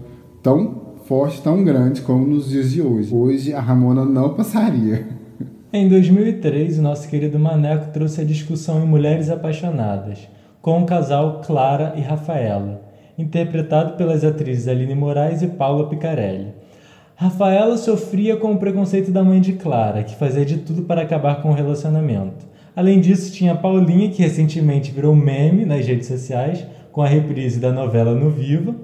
tão 0.43 0.95
forte, 1.05 1.43
tão 1.43 1.64
grande 1.64 2.00
como 2.02 2.25
nos 2.25 2.49
dias 2.49 2.71
de 2.71 2.81
hoje. 2.81 3.12
Hoje 3.12 3.52
a 3.52 3.61
Ramona 3.61 4.05
não 4.05 4.35
passaria. 4.35 5.05
Em 5.73 5.88
2003, 5.88 6.78
o 6.78 6.83
nosso 6.83 7.09
querido 7.09 7.38
Maneco 7.38 7.90
trouxe 7.93 8.21
a 8.21 8.25
discussão 8.25 8.83
em 8.83 8.87
Mulheres 8.87 9.31
Apaixonadas, 9.31 10.28
com 10.62 10.81
o 10.81 10.87
casal 10.87 11.43
Clara 11.45 11.95
e 11.97 12.00
Rafaela, 12.00 12.83
interpretado 13.19 13.97
pelas 13.97 14.25
atrizes 14.25 14.69
Aline 14.69 14.95
Moraes 14.95 15.43
e 15.43 15.49
Paula 15.49 15.88
Picarelli. 15.88 16.55
Rafaela 17.16 17.76
sofria 17.76 18.37
com 18.37 18.52
o 18.52 18.59
preconceito 18.59 19.11
da 19.11 19.25
mãe 19.25 19.40
de 19.40 19.55
Clara, 19.55 20.05
que 20.05 20.14
fazia 20.14 20.45
de 20.45 20.59
tudo 20.59 20.83
para 20.83 21.02
acabar 21.02 21.43
com 21.43 21.50
o 21.50 21.55
relacionamento. 21.55 22.47
Além 22.76 23.00
disso, 23.00 23.33
tinha 23.33 23.54
Paulinha, 23.54 24.11
que 24.11 24.23
recentemente 24.23 24.92
virou 24.92 25.16
meme 25.16 25.64
nas 25.64 25.87
redes 25.87 26.06
sociais 26.06 26.62
com 26.92 27.00
a 27.00 27.09
reprise 27.09 27.59
da 27.59 27.73
novela 27.73 28.14
No 28.14 28.28
Viva, 28.28 28.75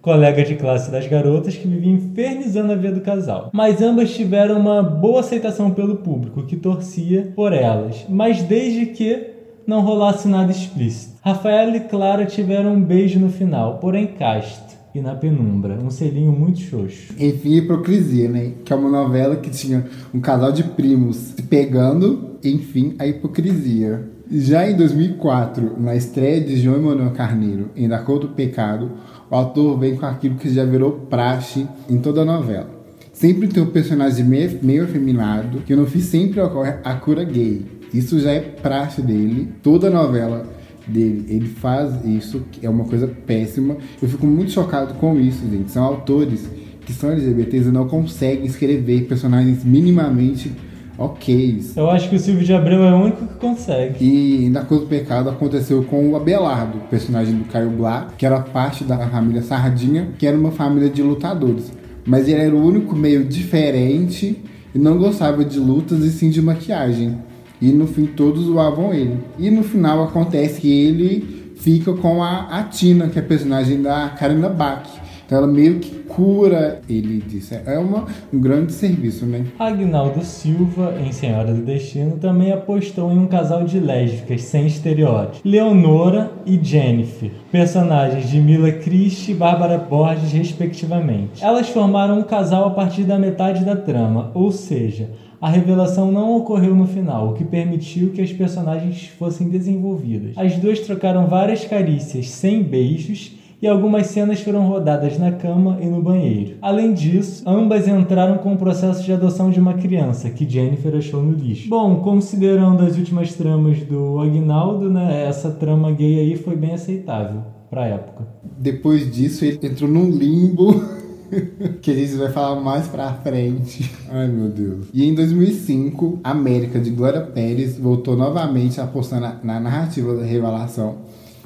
colega 0.00 0.42
de 0.42 0.54
classe 0.54 0.90
das 0.90 1.06
garotas 1.06 1.54
que 1.54 1.68
vivia 1.68 1.92
infernizando 1.92 2.72
a 2.72 2.74
vida 2.74 2.94
do 2.94 3.00
casal. 3.02 3.50
Mas 3.52 3.82
ambas 3.82 4.14
tiveram 4.14 4.58
uma 4.58 4.82
boa 4.82 5.20
aceitação 5.20 5.70
pelo 5.70 5.96
público, 5.96 6.46
que 6.46 6.56
torcia 6.56 7.32
por 7.36 7.52
elas, 7.52 8.06
mas 8.08 8.42
desde 8.42 8.86
que 8.86 9.34
não 9.66 9.82
rolasse 9.82 10.26
nada 10.26 10.50
explícito. 10.50 11.18
Rafaela 11.22 11.76
e 11.76 11.80
Clara 11.80 12.24
tiveram 12.24 12.72
um 12.72 12.80
beijo 12.80 13.18
no 13.18 13.28
final, 13.28 13.76
porém 13.76 14.06
casto 14.06 14.73
e 14.94 15.00
na 15.00 15.14
penumbra. 15.14 15.78
Um 15.82 15.90
selinho 15.90 16.30
muito 16.30 16.60
xoxo. 16.60 17.12
Enfim, 17.18 17.56
Hipocrisia, 17.56 18.28
né? 18.28 18.52
Que 18.64 18.72
é 18.72 18.76
uma 18.76 18.88
novela 18.88 19.34
que 19.36 19.50
tinha 19.50 19.84
um 20.14 20.20
casal 20.20 20.52
de 20.52 20.62
primos 20.62 21.16
se 21.16 21.42
pegando, 21.42 22.36
enfim, 22.44 22.94
a 22.98 23.06
hipocrisia. 23.06 24.08
Já 24.30 24.70
em 24.70 24.76
2004, 24.76 25.80
na 25.80 25.96
estreia 25.96 26.40
de 26.40 26.56
João 26.56 26.76
Emanuel 26.76 27.10
Carneiro 27.10 27.70
em 27.76 27.88
Da 27.88 27.98
Cor 27.98 28.20
do 28.20 28.28
Pecado, 28.28 28.92
o 29.30 29.34
autor 29.34 29.78
vem 29.78 29.96
com 29.96 30.06
aquilo 30.06 30.36
que 30.36 30.48
já 30.48 30.64
virou 30.64 30.92
praxe 30.92 31.66
em 31.90 31.98
toda 31.98 32.22
a 32.22 32.24
novela. 32.24 32.70
Sempre 33.12 33.48
tem 33.48 33.62
um 33.62 33.66
personagem 33.66 34.24
meio, 34.24 34.84
afeminado, 34.84 35.58
que 35.60 35.76
no 35.76 35.86
fim 35.86 36.00
sempre 36.00 36.40
ocorre 36.40 36.74
a 36.82 36.94
cura 36.94 37.22
gay. 37.22 37.64
Isso 37.92 38.18
já 38.18 38.32
é 38.32 38.40
praxe 38.40 39.02
dele. 39.02 39.52
Toda 39.62 39.90
novela 39.90 40.53
dele. 40.86 41.24
Ele 41.28 41.46
faz 41.46 42.04
isso, 42.04 42.42
que 42.50 42.64
é 42.64 42.70
uma 42.70 42.84
coisa 42.84 43.06
péssima. 43.06 43.76
Eu 44.00 44.08
fico 44.08 44.26
muito 44.26 44.52
chocado 44.52 44.94
com 44.94 45.18
isso, 45.18 45.48
gente. 45.48 45.70
São 45.70 45.84
autores 45.84 46.48
que 46.84 46.92
são 46.92 47.10
LGBTs 47.10 47.68
e 47.68 47.72
não 47.72 47.88
conseguem 47.88 48.44
escrever 48.44 49.06
personagens 49.06 49.64
minimamente 49.64 50.52
ok. 50.98 51.60
Eu 51.76 51.90
acho 51.90 52.08
que 52.08 52.16
o 52.16 52.18
Silvio 52.18 52.44
de 52.44 52.52
Abreu 52.52 52.82
é 52.82 52.92
o 52.92 52.96
único 52.96 53.26
que 53.26 53.34
consegue. 53.34 54.04
E 54.04 54.48
na 54.50 54.62
Coisa 54.62 54.84
do 54.84 54.88
Pecado 54.88 55.28
aconteceu 55.28 55.82
com 55.84 56.10
o 56.10 56.16
Abelardo, 56.16 56.78
personagem 56.90 57.34
do 57.34 57.44
Caio 57.46 57.70
Blá, 57.70 58.08
que 58.16 58.24
era 58.24 58.40
parte 58.40 58.84
da 58.84 58.98
família 59.08 59.42
Sardinha, 59.42 60.10
que 60.18 60.26
era 60.26 60.36
uma 60.36 60.52
família 60.52 60.88
de 60.88 61.02
lutadores. 61.02 61.72
Mas 62.06 62.28
ele 62.28 62.40
era 62.40 62.54
o 62.54 62.62
único 62.64 62.94
meio 62.94 63.24
diferente 63.24 64.42
e 64.74 64.78
não 64.78 64.98
gostava 64.98 65.44
de 65.44 65.58
lutas 65.58 66.00
e 66.04 66.10
sim 66.10 66.30
de 66.30 66.42
maquiagem. 66.42 67.18
E 67.64 67.72
no 67.72 67.86
fim 67.86 68.04
todos 68.04 68.44
zoavam 68.44 68.92
ele. 68.92 69.16
E 69.38 69.50
no 69.50 69.62
final 69.62 70.04
acontece 70.04 70.60
que 70.60 70.70
ele 70.70 71.54
fica 71.56 71.94
com 71.94 72.22
a, 72.22 72.58
a 72.58 72.64
Tina, 72.64 73.08
que 73.08 73.18
é 73.18 73.22
a 73.22 73.24
personagem 73.24 73.80
da 73.80 74.10
Karina 74.10 74.50
Bach. 74.50 74.86
Então 75.24 75.38
ela 75.38 75.46
meio 75.46 75.78
que 75.78 76.00
cura 76.00 76.82
ele 76.86 77.22
disso. 77.22 77.54
É 77.64 77.78
uma, 77.78 78.04
um 78.30 78.38
grande 78.38 78.70
serviço, 78.70 79.24
né? 79.24 79.46
Agnaldo 79.58 80.22
Silva, 80.22 80.94
em 81.00 81.10
Senhora 81.10 81.54
do 81.54 81.62
Destino, 81.62 82.18
também 82.18 82.52
apostou 82.52 83.10
em 83.10 83.18
um 83.18 83.26
casal 83.26 83.64
de 83.64 83.80
lésbicas 83.80 84.42
sem 84.42 84.66
estereótipos. 84.66 85.40
Leonora 85.42 86.32
e 86.44 86.62
Jennifer, 86.62 87.30
personagens 87.50 88.28
de 88.28 88.38
Mila 88.42 88.72
Christie 88.72 89.32
e 89.32 89.34
Bárbara 89.34 89.78
Borges, 89.78 90.32
respectivamente. 90.32 91.42
Elas 91.42 91.70
formaram 91.70 92.18
um 92.18 92.24
casal 92.24 92.66
a 92.66 92.70
partir 92.72 93.04
da 93.04 93.18
metade 93.18 93.64
da 93.64 93.74
trama, 93.74 94.30
ou 94.34 94.52
seja, 94.52 95.08
a 95.44 95.50
revelação 95.50 96.10
não 96.10 96.34
ocorreu 96.38 96.74
no 96.74 96.86
final, 96.86 97.28
o 97.28 97.32
que 97.34 97.44
permitiu 97.44 98.12
que 98.12 98.22
as 98.22 98.32
personagens 98.32 99.08
fossem 99.18 99.46
desenvolvidas. 99.50 100.32
As 100.38 100.56
duas 100.56 100.80
trocaram 100.80 101.26
várias 101.26 101.66
carícias 101.66 102.30
sem 102.30 102.62
beijos 102.62 103.32
e 103.60 103.66
algumas 103.66 104.06
cenas 104.06 104.40
foram 104.40 104.66
rodadas 104.66 105.18
na 105.18 105.32
cama 105.32 105.76
e 105.82 105.84
no 105.84 106.00
banheiro. 106.00 106.54
Além 106.62 106.94
disso, 106.94 107.44
ambas 107.46 107.86
entraram 107.86 108.38
com 108.38 108.54
o 108.54 108.56
processo 108.56 109.04
de 109.04 109.12
adoção 109.12 109.50
de 109.50 109.60
uma 109.60 109.74
criança, 109.74 110.30
que 110.30 110.48
Jennifer 110.48 110.96
achou 110.96 111.22
no 111.22 111.32
lixo. 111.32 111.68
Bom, 111.68 111.96
considerando 111.96 112.82
as 112.82 112.96
últimas 112.96 113.34
tramas 113.34 113.82
do 113.82 114.20
Agnaldo, 114.20 114.88
né, 114.88 115.26
essa 115.28 115.50
trama 115.50 115.92
gay 115.92 116.20
aí 116.20 116.36
foi 116.36 116.56
bem 116.56 116.72
aceitável 116.72 117.42
pra 117.68 117.84
época. 117.84 118.26
Depois 118.58 119.14
disso, 119.14 119.44
ele 119.44 119.58
entrou 119.62 119.90
num 119.90 120.08
limbo 120.08 120.72
que 121.80 121.90
a 121.90 121.94
gente 121.94 122.14
vai 122.14 122.30
falar 122.30 122.60
mais 122.60 122.86
pra 122.86 123.12
frente. 123.14 123.90
Ai, 124.08 124.28
meu 124.28 124.48
Deus. 124.48 124.86
E 124.92 125.04
em 125.04 125.14
2005, 125.14 126.20
América, 126.22 126.78
de 126.78 126.90
Glória 126.90 127.20
Pérez, 127.20 127.76
voltou 127.76 128.16
novamente 128.16 128.80
a 128.80 128.84
apostar 128.84 129.20
na, 129.20 129.38
na 129.42 129.60
narrativa 129.60 130.14
da 130.14 130.24
revelação. 130.24 130.98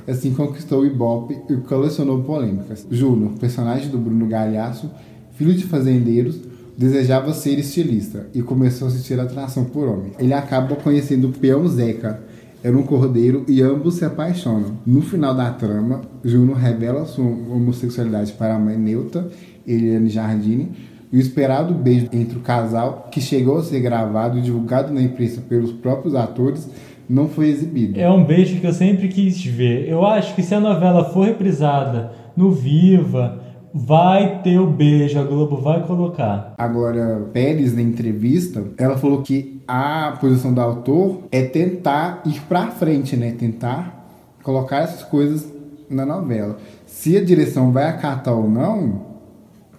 Assim 0.07 0.33
conquistou 0.33 0.81
o 0.81 0.87
Ibope 0.87 1.37
e 1.51 1.57
colecionou 1.59 2.23
polêmicas. 2.23 2.87
Juno, 2.91 3.35
personagem 3.39 3.91
do 3.91 3.99
Bruno 3.99 4.27
Galhaço, 4.27 4.91
filho 5.33 5.53
de 5.53 5.65
fazendeiros, 5.65 6.41
desejava 6.77 7.35
ser 7.35 7.59
estilista 7.59 8.27
e 8.33 8.41
começou 8.41 8.89
a 8.89 8.91
sentir 8.91 9.19
atração 9.21 9.65
por 9.65 9.87
homens. 9.87 10.15
Ele 10.19 10.33
acaba 10.33 10.77
conhecendo 10.77 11.29
o 11.29 11.33
peão 11.33 11.67
Zeca, 11.69 12.23
era 12.63 12.77
um 12.77 12.83
cordeiro 12.83 13.45
e 13.47 13.61
ambos 13.63 13.97
se 13.97 14.05
apaixonam. 14.05 14.79
No 14.87 15.03
final 15.03 15.35
da 15.35 15.51
trama, 15.51 16.03
Juno 16.25 16.55
revela 16.55 17.05
sua 17.05 17.25
homossexualidade 17.25 18.33
para 18.33 18.57
a 18.57 18.59
mãe 18.59 18.77
Neuta 18.79 19.29
Eliane 19.69 20.09
Jardine, 20.09 20.71
e 21.13 21.17
o 21.17 21.21
esperado 21.21 21.73
beijo 21.75 22.09
entre 22.13 22.39
o 22.39 22.41
casal, 22.41 23.09
que 23.11 23.21
chegou 23.21 23.59
a 23.59 23.63
ser 23.63 23.81
gravado 23.81 24.39
e 24.39 24.43
divulgado 24.43 24.93
na 24.93 25.01
imprensa 25.03 25.41
pelos 25.41 25.73
próprios 25.73 26.15
atores, 26.15 26.69
não 27.09 27.29
foi 27.29 27.49
exibido. 27.49 27.99
É 27.99 28.11
um 28.11 28.25
beijo 28.25 28.61
que 28.61 28.67
eu 28.67 28.73
sempre 28.73 29.09
quis 29.09 29.43
ver. 29.43 29.89
Eu 29.89 30.05
acho 30.05 30.35
que 30.35 30.43
se 30.43 30.55
a 30.55 30.61
novela 30.61 31.05
for 31.07 31.27
reprisada 31.27 32.13
no 32.37 32.53
Viva, 32.53 33.41
vai 33.73 34.43
ter 34.43 34.59
o 34.59 34.67
beijo, 34.67 35.19
a 35.19 35.23
Globo 35.23 35.57
vai 35.57 35.87
colocar. 35.87 36.55
A 36.59 36.69
Glória 36.69 37.23
Pérez, 37.33 37.75
na 37.75 37.83
entrevista, 37.83 38.65
ela 38.77 38.97
falou 38.99 39.23
que 39.23 39.63
a 39.67 40.17
posição 40.21 40.53
do 40.53 40.61
autor 40.61 41.23
é 41.31 41.43
tentar 41.43 42.23
ir 42.27 42.41
pra 42.49 42.69
frente, 42.69 43.17
né? 43.17 43.33
Tentar 43.33 44.07
colocar 44.43 44.79
essas 44.79 45.03
coisas 45.03 45.51
na 45.91 46.05
novela. 46.05 46.57
Se 46.87 47.17
a 47.17 47.25
direção 47.25 47.73
vai 47.73 47.85
acatar 47.85 48.35
ou 48.35 48.49
não, 48.49 49.08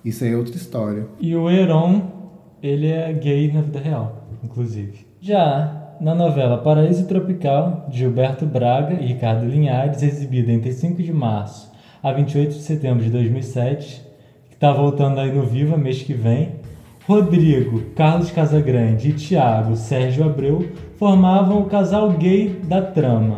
isso 0.10 0.24
aí 0.24 0.34
é 0.34 0.38
outra 0.38 0.56
história. 0.56 1.08
E 1.20 1.36
o 1.36 1.50
Heron, 1.50 2.02
ele 2.62 2.88
é 2.88 3.12
gay 3.14 3.52
na 3.52 3.62
vida 3.62 3.80
real, 3.80 4.28
inclusive. 4.44 5.08
Já 5.22 5.96
na 6.00 6.16
novela 6.16 6.58
Paraíso 6.58 7.06
Tropical, 7.08 7.88
de 7.90 8.00
Gilberto 8.00 8.46
Braga 8.46 8.94
e 8.94 9.06
Ricardo 9.08 9.46
Linhares, 9.46 10.02
exibida 10.02 10.52
entre 10.52 10.72
5 10.72 11.02
de 11.04 11.12
março 11.12 11.72
a 12.02 12.14
28 12.14 12.54
de 12.54 12.62
setembro 12.62 13.04
de 13.04 13.10
2007, 13.10 14.02
que 14.48 14.56
está 14.56 14.72
voltando 14.72 15.20
aí 15.20 15.34
no 15.34 15.44
Viva 15.44 15.78
mês 15.78 16.02
que 16.02 16.14
vem, 16.14 16.54
Rodrigo, 17.06 17.82
Carlos 17.96 18.32
Casagrande 18.32 19.10
e 19.10 19.14
Tiago 19.14 19.76
Sérgio 19.76 20.24
Abreu 20.24 20.70
formavam 20.98 21.60
o 21.60 21.66
casal 21.66 22.12
gay 22.12 22.50
da 22.64 22.82
trama. 22.82 23.38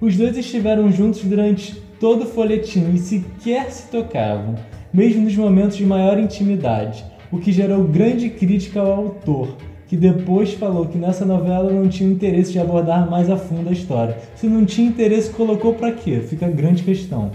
Os 0.00 0.16
dois 0.16 0.36
estiveram 0.36 0.90
juntos 0.92 1.24
durante 1.24 1.74
todo 1.98 2.22
o 2.22 2.26
folhetim 2.26 2.92
e 2.94 2.98
sequer 2.98 3.70
se 3.70 3.90
tocavam 3.90 4.54
mesmo 4.92 5.22
nos 5.22 5.36
momentos 5.36 5.76
de 5.76 5.84
maior 5.84 6.18
intimidade, 6.18 7.04
o 7.30 7.38
que 7.38 7.52
gerou 7.52 7.84
grande 7.84 8.30
crítica 8.30 8.80
ao 8.80 8.92
autor, 8.92 9.56
que 9.86 9.96
depois 9.96 10.52
falou 10.54 10.86
que 10.86 10.98
nessa 10.98 11.24
novela 11.24 11.72
não 11.72 11.88
tinha 11.88 12.10
interesse 12.10 12.52
de 12.52 12.58
abordar 12.58 13.10
mais 13.10 13.30
a 13.30 13.36
fundo 13.36 13.68
a 13.68 13.72
história. 13.72 14.18
Se 14.36 14.46
não 14.46 14.64
tinha 14.64 14.88
interesse, 14.88 15.30
colocou 15.30 15.74
para 15.74 15.92
quê? 15.92 16.20
Fica 16.20 16.46
a 16.46 16.50
grande 16.50 16.82
questão. 16.82 17.30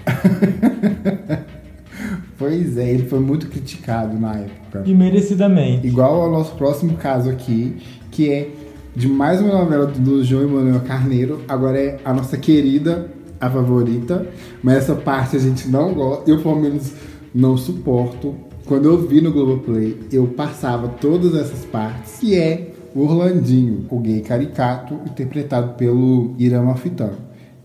pois 2.38 2.78
é, 2.78 2.90
ele 2.90 3.08
foi 3.08 3.20
muito 3.20 3.48
criticado 3.48 4.20
na 4.20 4.36
época. 4.36 4.84
E 4.86 4.94
merecidamente. 4.94 5.88
Igual 5.88 6.22
ao 6.22 6.32
nosso 6.32 6.56
próximo 6.56 6.96
caso 6.96 7.30
aqui, 7.30 7.78
que 8.12 8.32
é 8.32 8.50
de 8.96 9.08
mais 9.08 9.42
uma 9.42 9.54
novela 9.54 9.88
do 9.88 10.24
João 10.24 10.44
Emanuel 10.44 10.82
Carneiro, 10.82 11.42
agora 11.48 11.80
é 11.80 12.00
a 12.06 12.14
nossa 12.14 12.38
querida, 12.38 13.10
a 13.42 13.50
favorita, 13.50 14.28
mas 14.62 14.78
essa 14.78 14.96
parte 14.96 15.36
a 15.36 15.40
gente 15.40 15.68
não 15.68 15.94
gosta, 15.94 16.30
eu 16.30 16.40
pelo 16.42 16.56
menos 16.56 16.94
não 17.34 17.58
suporto. 17.58 18.36
Quando 18.66 18.86
eu 18.86 19.08
vi 19.08 19.20
no 19.20 19.32
Globoplay, 19.32 20.00
eu 20.12 20.28
passava 20.28 20.88
todas 20.88 21.36
essas 21.36 21.66
partes, 21.66 22.20
que 22.20 22.38
é 22.38 22.74
o 22.96 23.02
Orlandinho, 23.02 23.86
o 23.90 24.00
gay 24.00 24.22
caricato, 24.22 24.94
interpretado 25.06 25.74
pelo 25.74 26.34
Irã 26.38 26.62
Malfitano. 26.62 27.18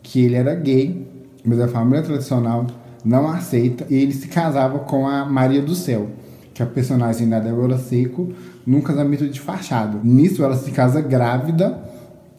Que 0.03 0.25
ele 0.25 0.35
era 0.35 0.55
gay, 0.55 1.07
mas 1.45 1.61
a 1.61 1.69
família 1.69 2.03
tradicional 2.03 2.67
não 3.05 3.29
aceita, 3.29 3.87
e 3.89 3.95
ele 3.95 4.13
se 4.13 4.27
casava 4.29 4.81
com 4.81 5.07
a 5.07 5.25
Maria 5.25 5.63
do 5.63 5.75
Céu, 5.75 6.09
que 6.53 6.63
é 6.63 6.65
a 6.65 6.69
personagem 6.69 7.29
da 7.29 7.39
Débora 7.39 7.79
Seco, 7.79 8.33
num 8.67 8.81
casamento 8.81 9.29
de 9.29 9.41
fachada. 9.41 10.01
Nisso, 10.03 10.43
ela 10.43 10.57
se 10.57 10.71
casa 10.73 11.01
grávida 11.01 11.88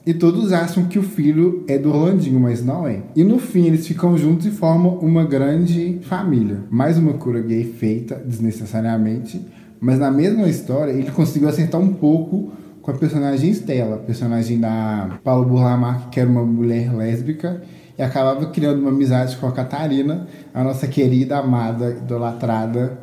e 0.09 0.13
todos 0.15 0.51
acham 0.51 0.85
que 0.85 0.97
o 0.97 1.03
filho 1.03 1.63
é 1.67 1.77
do 1.77 1.89
Orlandinho, 1.93 2.39
mas 2.39 2.65
não 2.65 2.87
é. 2.87 3.03
E 3.15 3.23
no 3.23 3.37
fim 3.37 3.67
eles 3.67 3.85
ficam 3.85 4.17
juntos 4.17 4.47
e 4.47 4.49
formam 4.49 4.97
uma 4.97 5.23
grande 5.23 5.99
família. 6.01 6.61
Mais 6.71 6.97
uma 6.97 7.13
cura 7.13 7.39
gay 7.41 7.63
feita 7.63 8.15
desnecessariamente, 8.15 9.39
mas 9.79 9.99
na 9.99 10.09
mesma 10.09 10.49
história 10.49 10.91
ele 10.91 11.11
conseguiu 11.11 11.47
acertar 11.47 11.79
um 11.79 11.93
pouco 11.93 12.51
com 12.81 12.89
a 12.89 12.95
personagem 12.95 13.51
Stella, 13.53 13.97
personagem 13.97 14.59
da 14.59 15.19
Paulo 15.23 15.45
Burlamar, 15.45 16.09
que 16.09 16.19
era 16.19 16.27
uma 16.27 16.43
mulher 16.43 16.91
lésbica, 16.91 17.61
e 17.95 18.01
acabava 18.01 18.47
criando 18.47 18.79
uma 18.79 18.89
amizade 18.89 19.37
com 19.37 19.45
a 19.45 19.51
Catarina, 19.51 20.25
a 20.51 20.63
nossa 20.63 20.87
querida, 20.87 21.37
amada, 21.37 21.91
idolatrada 21.91 22.97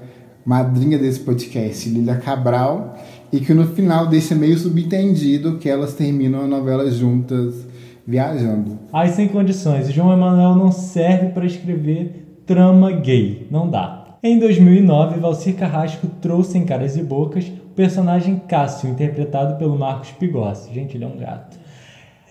madrinha 0.47 0.97
desse 0.97 1.19
podcast, 1.19 1.89
Lilia 1.89 2.15
Cabral, 2.15 2.97
e 3.33 3.41
que 3.41 3.53
no 3.53 3.67
final 3.67 4.07
deixa 4.07 4.35
meio 4.35 4.57
subentendido 4.59 5.59
que 5.59 5.69
elas 5.69 5.95
terminam 5.95 6.43
a 6.43 6.47
novela 6.47 6.91
juntas, 6.91 7.67
viajando. 8.07 8.79
Ai, 8.93 9.09
sem 9.09 9.29
condições. 9.29 9.91
João 9.91 10.13
Emanuel 10.13 10.55
não 10.55 10.71
serve 10.71 11.31
para 11.31 11.45
escrever 11.45 12.43
trama 12.47 12.93
gay. 12.93 13.47
Não 13.51 13.69
dá. 13.69 14.19
Em 14.23 14.39
2009, 14.39 15.21
Valcir 15.21 15.55
Carrasco 15.55 16.07
trouxe 16.21 16.59
em 16.59 16.65
Caras 16.65 16.97
e 16.97 17.03
Bocas 17.03 17.47
o 17.47 17.75
personagem 17.75 18.41
Cássio, 18.49 18.91
interpretado 18.91 19.57
pelo 19.57 19.79
Marcos 19.79 20.11
Pigossi. 20.13 20.73
Gente, 20.73 20.97
ele 20.97 21.05
é 21.05 21.07
um 21.07 21.19
gato. 21.19 21.59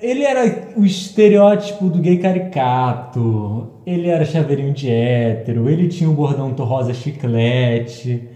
Ele 0.01 0.23
era 0.23 0.73
o 0.75 0.83
estereótipo 0.83 1.89
do 1.89 1.99
gay 1.99 2.17
caricato, 2.17 3.71
ele 3.85 4.07
era 4.07 4.25
chaveirinho 4.25 4.73
de 4.73 4.89
hétero, 4.89 5.69
ele 5.69 5.87
tinha 5.87 6.09
o 6.09 6.13
bordão 6.13 6.51
rosa 6.51 6.93
chiclete. 6.93 8.34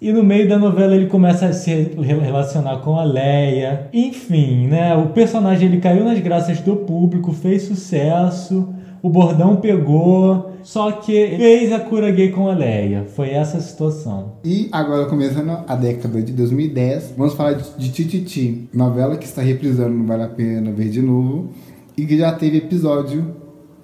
E 0.00 0.12
no 0.12 0.22
meio 0.22 0.48
da 0.48 0.58
novela 0.58 0.94
ele 0.94 1.06
começa 1.06 1.46
a 1.46 1.52
se 1.52 1.70
relacionar 1.98 2.78
com 2.78 2.96
a 2.96 3.04
Leia. 3.04 3.88
Enfim, 3.92 4.66
né? 4.66 4.94
O 4.96 5.08
personagem 5.08 5.68
ele 5.68 5.80
caiu 5.80 6.04
nas 6.04 6.18
graças 6.20 6.60
do 6.60 6.76
público, 6.76 7.32
fez 7.32 7.62
sucesso 7.62 8.68
o 9.02 9.08
bordão 9.08 9.56
pegou, 9.56 10.52
só 10.62 10.92
que 10.92 11.36
fez 11.36 11.72
a 11.72 11.80
cura 11.80 12.10
gay 12.10 12.30
com 12.30 12.48
a 12.48 12.54
Leia. 12.54 13.06
Foi 13.16 13.30
essa 13.30 13.56
a 13.56 13.60
situação. 13.60 14.32
E 14.44 14.68
agora, 14.70 15.06
começando 15.06 15.50
a 15.66 15.74
década 15.74 16.20
de 16.20 16.32
2010, 16.32 17.14
vamos 17.16 17.34
falar 17.34 17.54
de 17.54 17.90
Tititi, 17.90 18.68
novela 18.72 19.16
que 19.16 19.24
está 19.24 19.40
reprisando 19.40 19.90
Não 19.90 20.06
Vale 20.06 20.24
a 20.24 20.28
Pena 20.28 20.70
Ver 20.70 20.90
de 20.90 21.00
Novo 21.00 21.50
e 21.96 22.04
que 22.04 22.16
já 22.18 22.32
teve 22.32 22.58
episódio 22.58 23.34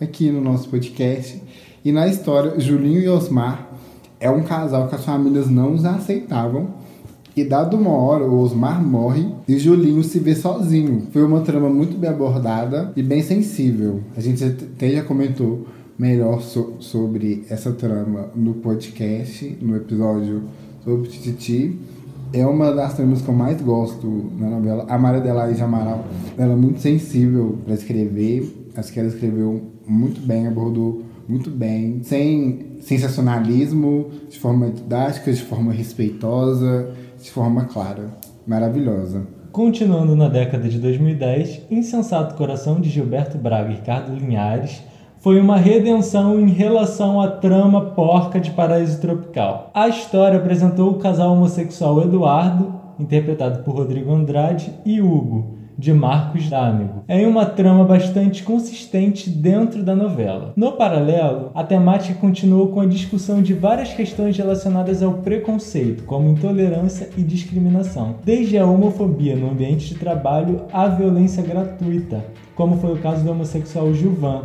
aqui 0.00 0.30
no 0.30 0.40
nosso 0.40 0.68
podcast. 0.68 1.42
E 1.84 1.92
na 1.92 2.06
história, 2.06 2.58
Julinho 2.58 3.00
e 3.00 3.08
Osmar 3.08 3.70
é 4.18 4.30
um 4.30 4.42
casal 4.42 4.88
que 4.88 4.94
as 4.94 5.04
famílias 5.04 5.48
não 5.48 5.74
os 5.74 5.84
aceitavam 5.84 6.68
e 7.36 7.44
dado 7.44 7.76
uma 7.76 7.90
hora, 7.90 8.24
o 8.24 8.40
Osmar 8.40 8.82
morre 8.82 9.28
e 9.46 9.58
Julinho 9.58 10.02
se 10.02 10.18
vê 10.18 10.34
sozinho. 10.34 11.02
Foi 11.12 11.22
uma 11.22 11.42
trama 11.42 11.68
muito 11.68 11.98
bem 11.98 12.08
abordada 12.08 12.94
e 12.96 13.02
bem 13.02 13.22
sensível. 13.22 14.00
A 14.16 14.22
gente 14.22 14.42
até 14.42 14.88
já 14.88 15.04
comentou 15.04 15.66
melhor 15.98 16.40
so 16.40 16.76
sobre 16.80 17.44
essa 17.50 17.72
trama 17.72 18.30
no 18.34 18.54
podcast, 18.54 19.54
no 19.60 19.76
episódio 19.76 20.44
sobre 20.82 21.10
Tititi. 21.10 21.78
É 22.32 22.46
uma 22.46 22.72
das 22.72 22.94
tramas 22.94 23.20
que 23.20 23.28
eu 23.28 23.34
mais 23.34 23.60
gosto 23.60 24.30
na 24.38 24.48
novela. 24.48 24.86
A 24.88 24.96
Maria 24.96 25.20
Adelaide 25.20 25.60
Amaral, 25.60 26.06
ela 26.38 26.54
é 26.54 26.56
muito 26.56 26.80
sensível 26.80 27.58
para 27.66 27.74
escrever. 27.74 28.50
Acho 28.74 28.90
que 28.90 28.98
ela 28.98 29.08
escreveu 29.08 29.60
muito 29.86 30.22
bem, 30.22 30.46
abordou 30.46 31.02
muito 31.28 31.50
bem, 31.50 32.00
sem 32.02 32.65
sensacionalismo, 32.86 34.10
de 34.30 34.38
forma 34.38 34.70
didática, 34.70 35.32
de 35.32 35.42
forma 35.42 35.72
respeitosa 35.72 36.94
de 37.20 37.30
forma 37.32 37.64
clara, 37.64 38.10
maravilhosa. 38.46 39.26
Continuando 39.50 40.14
na 40.14 40.28
década 40.28 40.68
de 40.68 40.78
2010, 40.78 41.62
Insensato 41.70 42.36
Coração 42.36 42.80
de 42.80 42.88
Gilberto 42.88 43.36
Braga 43.36 43.72
e 43.72 43.76
Ricardo 43.76 44.14
Linhares 44.14 44.82
foi 45.18 45.40
uma 45.40 45.56
redenção 45.56 46.38
em 46.38 46.50
relação 46.50 47.20
à 47.20 47.28
trama 47.28 47.86
porca 47.86 48.38
de 48.38 48.52
Paraíso 48.52 49.00
Tropical. 49.00 49.70
A 49.74 49.88
história 49.88 50.38
apresentou 50.38 50.90
o 50.90 50.98
casal 50.98 51.32
homossexual 51.32 52.02
Eduardo, 52.02 52.72
interpretado 53.00 53.64
por 53.64 53.74
Rodrigo 53.74 54.12
Andrade, 54.12 54.70
e 54.84 55.00
Hugo, 55.00 55.56
de 55.78 55.92
Marcos 55.92 56.48
D'Amigo, 56.48 57.04
em 57.08 57.26
uma 57.26 57.46
trama 57.46 57.84
bastante 57.84 58.42
consistente 58.42 59.28
dentro 59.28 59.82
da 59.82 59.94
novela. 59.94 60.52
No 60.56 60.72
paralelo, 60.72 61.50
a 61.54 61.62
temática 61.62 62.18
continuou 62.18 62.68
com 62.68 62.80
a 62.80 62.86
discussão 62.86 63.42
de 63.42 63.54
várias 63.54 63.92
questões 63.92 64.36
relacionadas 64.36 65.02
ao 65.02 65.14
preconceito, 65.14 66.04
como 66.04 66.30
intolerância 66.30 67.10
e 67.16 67.22
discriminação, 67.22 68.16
desde 68.24 68.58
a 68.58 68.66
homofobia 68.66 69.36
no 69.36 69.50
ambiente 69.50 69.88
de 69.88 69.94
trabalho 69.94 70.62
à 70.72 70.88
violência 70.88 71.42
gratuita, 71.42 72.24
como 72.54 72.78
foi 72.78 72.92
o 72.92 72.98
caso 72.98 73.22
do 73.22 73.30
homossexual 73.30 73.92
Gilvan, 73.92 74.42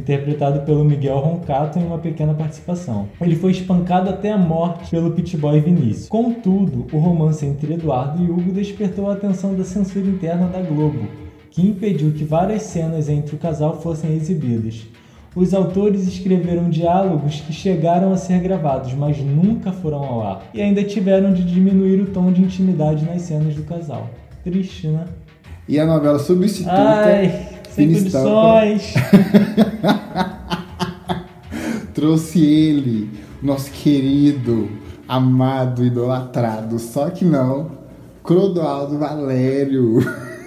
interpretado 0.00 0.60
pelo 0.62 0.84
Miguel 0.84 1.18
Roncato 1.18 1.78
em 1.78 1.86
uma 1.86 1.98
pequena 1.98 2.34
participação. 2.34 3.08
Ele 3.20 3.36
foi 3.36 3.52
espancado 3.52 4.10
até 4.10 4.32
a 4.32 4.38
morte 4.38 4.90
pelo 4.90 5.12
pitboy 5.12 5.60
Vinícius. 5.60 6.08
Contudo, 6.08 6.86
o 6.92 6.98
romance 6.98 7.46
entre 7.46 7.74
Eduardo 7.74 8.22
e 8.22 8.30
Hugo 8.30 8.50
despertou 8.50 9.08
a 9.08 9.12
atenção 9.12 9.54
da 9.54 9.64
censura 9.64 10.06
interna 10.06 10.46
da 10.46 10.60
Globo, 10.60 11.06
que 11.50 11.66
impediu 11.66 12.12
que 12.12 12.24
várias 12.24 12.62
cenas 12.62 13.08
entre 13.08 13.36
o 13.36 13.38
casal 13.38 13.80
fossem 13.80 14.14
exibidas. 14.16 14.86
Os 15.36 15.54
autores 15.54 16.08
escreveram 16.08 16.68
diálogos 16.68 17.40
que 17.40 17.52
chegaram 17.52 18.12
a 18.12 18.16
ser 18.16 18.40
gravados, 18.40 18.94
mas 18.94 19.18
nunca 19.18 19.70
foram 19.70 20.02
ao 20.02 20.22
ar, 20.22 20.42
e 20.52 20.60
ainda 20.60 20.82
tiveram 20.82 21.32
de 21.32 21.44
diminuir 21.44 22.00
o 22.00 22.06
tom 22.06 22.32
de 22.32 22.42
intimidade 22.42 23.04
nas 23.04 23.22
cenas 23.22 23.54
do 23.54 23.62
casal. 23.62 24.10
Triste, 24.42 24.88
né? 24.88 25.04
E 25.68 25.78
a 25.78 25.86
novela 25.86 26.18
Substituta 26.18 26.72
Ai 26.74 27.59
sem 27.74 27.92
condições. 27.92 28.94
Trouxe 31.94 32.44
ele, 32.44 33.10
nosso 33.42 33.70
querido, 33.70 34.68
amado, 35.08 35.84
idolatrado. 35.84 36.78
Só 36.78 37.10
que 37.10 37.24
não, 37.24 37.72
Crodoaldo 38.22 38.98
Valério. 38.98 39.98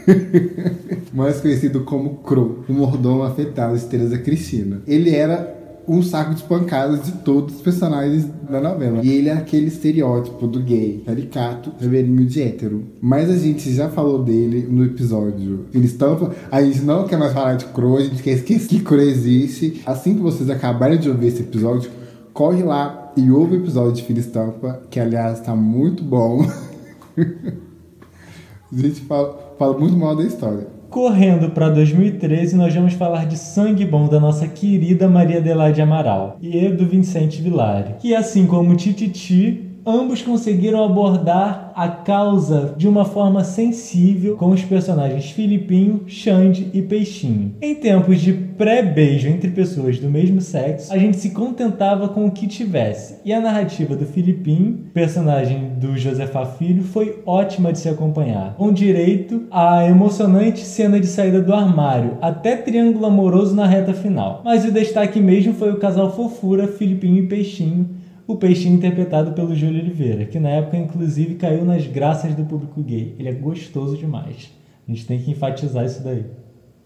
mais 1.14 1.40
conhecido 1.40 1.82
como 1.82 2.18
Cro, 2.18 2.66
o 2.68 2.74
mordomo 2.74 3.24
afetado 3.24 3.78
de 3.78 3.86
Teresa 3.86 4.18
Cristina. 4.18 4.82
Ele 4.88 5.16
era 5.16 5.63
um 5.88 6.02
saco 6.02 6.34
de 6.34 6.44
pancadas 6.44 7.04
de 7.04 7.12
todos 7.12 7.56
os 7.56 7.62
personagens 7.62 8.26
da 8.50 8.62
novela. 8.62 9.02
E 9.04 9.12
ele 9.12 9.30
é 9.30 9.34
aquele 9.34 9.68
estereótipo 9.68 10.48
do 10.48 10.60
gay, 10.62 11.04
caricato, 11.06 11.72
reverinho 11.80 12.26
de 12.26 12.42
hétero. 12.42 12.84
Mas 13.02 13.30
a 13.30 13.36
gente 13.36 13.74
já 13.74 13.90
falou 13.90 14.24
dele 14.24 14.66
no 14.70 14.86
episódio 14.86 15.66
Fina 15.72 15.86
Estampa. 15.86 16.32
A 16.52 16.62
gente 16.62 16.82
não 16.82 17.06
quer 17.06 17.18
mais 17.18 17.34
falar 17.34 17.56
de 17.56 17.66
Crow, 17.66 17.98
a 17.98 18.04
gente 18.04 18.24
quer 18.24 18.32
esquecer 18.32 18.68
que 18.68 18.80
Crow 18.80 19.02
existe. 19.02 19.82
Assim 19.86 20.16
que 20.16 20.22
vocês 20.22 20.50
acabarem 20.50 20.98
de 20.98 21.10
ouvir 21.10 21.28
esse 21.28 21.42
episódio, 21.42 21.92
corre 22.34 22.64
lá 22.64 23.12
e 23.16 23.30
ouve 23.30 23.58
o 23.58 23.60
episódio 23.60 23.94
de 23.94 24.04
Fina 24.04 24.20
Estampa, 24.20 24.82
que 24.90 25.00
aliás 25.00 25.42
tá 25.42 25.56
muito 25.56 26.04
bom. 26.04 26.46
a 27.18 28.76
gente 28.76 29.02
fala, 29.02 29.56
fala 29.60 29.78
muito 29.78 29.96
mal 29.98 30.16
da 30.16 30.24
história. 30.24 30.73
Correndo 30.94 31.50
para 31.50 31.70
2013, 31.70 32.56
nós 32.56 32.72
vamos 32.72 32.94
falar 32.94 33.26
de 33.26 33.36
Sangue 33.36 33.84
Bom 33.84 34.08
da 34.08 34.20
nossa 34.20 34.48
querida 34.48 35.08
Maria 35.08 35.40
Adelaide 35.40 35.82
Amaral 35.82 36.38
e 36.40 36.70
do 36.70 36.86
Vicente 36.86 37.42
Villari, 37.42 37.96
que 38.00 38.14
assim 38.14 38.46
como 38.46 38.76
Tititi 38.76 39.73
ambos 39.86 40.22
conseguiram 40.22 40.84
abordar 40.84 41.72
a 41.76 41.88
causa 41.88 42.74
de 42.78 42.88
uma 42.88 43.04
forma 43.04 43.44
sensível 43.44 44.36
com 44.38 44.52
os 44.52 44.64
personagens 44.64 45.32
Filipinho, 45.32 46.02
Xande 46.08 46.70
e 46.74 46.82
Peixinho. 46.82 47.56
Em 47.62 47.76
tempos 47.76 48.22
de 48.22 48.34
pré-beijo 48.34 49.28
entre 49.28 49.50
pessoas 49.50 50.00
do 50.00 50.10
mesmo 50.10 50.40
sexo, 50.40 50.94
a 50.94 50.98
gente 50.98 51.18
se 51.18 51.32
contentava 51.32 52.08
com 52.08 52.26
o 52.26 52.32
que 52.32 52.48
tivesse. 52.48 53.16
E 53.26 53.34
a 53.34 53.42
narrativa 53.42 53.96
do 53.96 54.06
Filipinho, 54.06 54.86
personagem 54.94 55.72
do 55.78 55.98
Josefá 55.98 56.46
Filho, 56.46 56.84
foi 56.84 57.22
ótima 57.26 57.74
de 57.74 57.80
se 57.80 57.90
acompanhar, 57.90 58.56
com 58.56 58.72
direito 58.72 59.44
à 59.52 59.86
emocionante 59.86 60.62
cena 60.62 61.00
de 61.00 61.08
saída 61.08 61.42
do 61.42 61.54
armário, 61.54 62.18
até 62.22 62.56
triângulo 62.56 63.06
amoroso 63.06 63.56
na 63.56 63.66
reta 63.66 63.94
final. 63.94 64.42
Mas 64.46 64.64
o 64.64 64.72
destaque 64.72 65.20
mesmo 65.20 65.54
foi 65.54 65.72
o 65.72 65.80
casal 65.80 66.16
fofura 66.16 66.68
Filipinho 66.68 67.24
e 67.24 67.28
Peixinho, 67.28 67.90
o 68.34 68.38
peixinho 68.38 68.76
interpretado 68.76 69.34
pelo 69.34 69.56
Júlio 69.56 69.82
Oliveira, 69.82 70.26
que 70.26 70.40
na 70.40 70.50
época 70.50 70.78
inclusive 70.78 71.36
caiu 71.36 71.64
nas 71.64 71.86
graças 71.88 72.34
do 72.34 72.44
público 72.44 72.82
gay. 72.82 73.16
Ele 73.20 73.30
é 73.30 73.34
gostoso 73.34 73.98
demais. 73.98 74.52
A 74.88 74.92
gente 74.92 75.06
tem 75.06 75.20
que 75.20 75.32
enfatizar 75.32 75.86
isso 75.86 76.04
daí. 76.04 76.26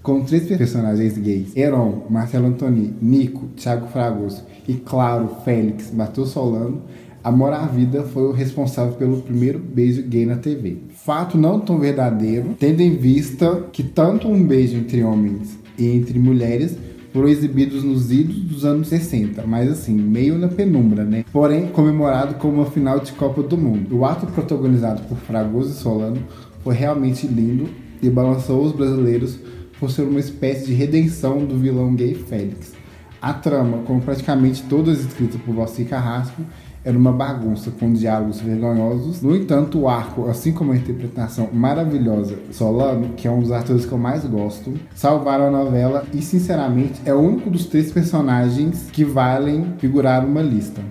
Com 0.04 0.24
três 0.24 0.46
personagens 0.46 1.18
gays, 1.18 1.56
Heron, 1.56 2.04
Marcelo 2.10 2.48
Antoni, 2.48 2.94
Nico, 3.02 3.48
Thiago 3.56 3.88
Fragoso 3.88 4.46
e, 4.68 4.74
claro, 4.74 5.38
Félix 5.44 5.92
Matheus 5.92 6.30
Solano, 6.30 6.84
Amor 7.24 7.52
à 7.52 7.66
Vida 7.66 8.04
foi 8.04 8.24
o 8.24 8.32
responsável 8.32 8.94
pelo 8.94 9.22
primeiro 9.22 9.60
beijo 9.60 10.02
gay 10.04 10.26
na 10.26 10.38
TV. 10.38 10.78
Fato 10.94 11.38
não 11.38 11.60
tão 11.60 11.80
verdadeiro, 11.80 12.56
tendo 12.60 12.82
em 12.82 12.96
vista 12.96 13.64
que 13.72 13.84
tanto 13.84 14.30
um 14.30 14.46
beijo 14.46 14.78
entre 14.78 15.04
homens 15.04 15.58
e 15.78 15.88
entre 15.88 16.18
mulheres 16.20 16.78
foram 17.18 17.30
exibidos 17.30 17.84
nos 17.84 18.12
idos 18.12 18.36
dos 18.36 18.64
anos 18.64 18.90
60, 18.90 19.42
mas 19.48 19.72
assim, 19.72 19.96
meio 19.96 20.38
na 20.38 20.48
penumbra, 20.48 21.04
né? 21.04 21.26
Porém, 21.34 21.66
comemorado 21.66 22.36
como 22.36 22.58
uma 22.58 22.68
final 22.68 23.00
de 23.00 23.12
Copa 23.14 23.42
do 23.42 23.58
Mundo. 23.58 23.98
O 23.98 24.06
ato 24.06 24.28
protagonizado 24.28 25.02
por 25.02 25.18
Fragoso 25.18 25.72
e 25.72 25.74
Solano 25.74 26.22
foi 26.64 26.76
realmente 26.76 27.26
lindo 27.26 27.68
e 28.04 28.08
balançou 28.08 28.64
os 28.64 28.72
brasileiros 28.72 29.40
por 29.80 29.90
ser 29.90 30.04
uma 30.04 30.20
espécie 30.20 30.68
de 30.68 30.74
redenção 30.74 31.44
do 31.44 31.58
vilão 31.58 31.96
gay 31.96 32.14
Félix. 32.14 32.74
A 33.20 33.34
trama, 33.34 33.80
como 33.80 34.00
praticamente 34.00 34.62
todas 34.70 35.00
escritas 35.00 35.42
por 35.42 35.56
Valci 35.56 35.86
Carrasco, 35.86 36.44
era 36.88 36.98
uma 36.98 37.12
bagunça 37.12 37.70
com 37.70 37.92
diálogos 37.92 38.40
vergonhosos. 38.40 39.22
No 39.22 39.36
entanto, 39.36 39.78
o 39.82 39.90
arco, 39.90 40.30
assim 40.30 40.54
como 40.54 40.72
a 40.72 40.78
interpretação 40.78 41.50
maravilhosa 41.52 42.40
Solano, 42.50 43.10
que 43.10 43.28
é 43.28 43.32
um 43.32 43.42
dos 43.42 43.52
atores 43.52 43.86
que 43.86 43.92
eu 43.92 43.98
mais 43.98 44.24
gosto, 44.24 44.74
salvaram 44.96 45.48
a 45.48 45.52
novela 45.52 46.06
e, 46.14 46.22
sinceramente, 46.22 47.02
é 47.04 47.14
o 47.14 47.20
único 47.20 47.50
dos 47.50 47.66
três 47.66 47.92
personagens 47.92 48.90
que 48.90 49.04
valem 49.04 49.74
figurar 49.80 50.26
uma 50.26 50.42
lista. 50.42 50.82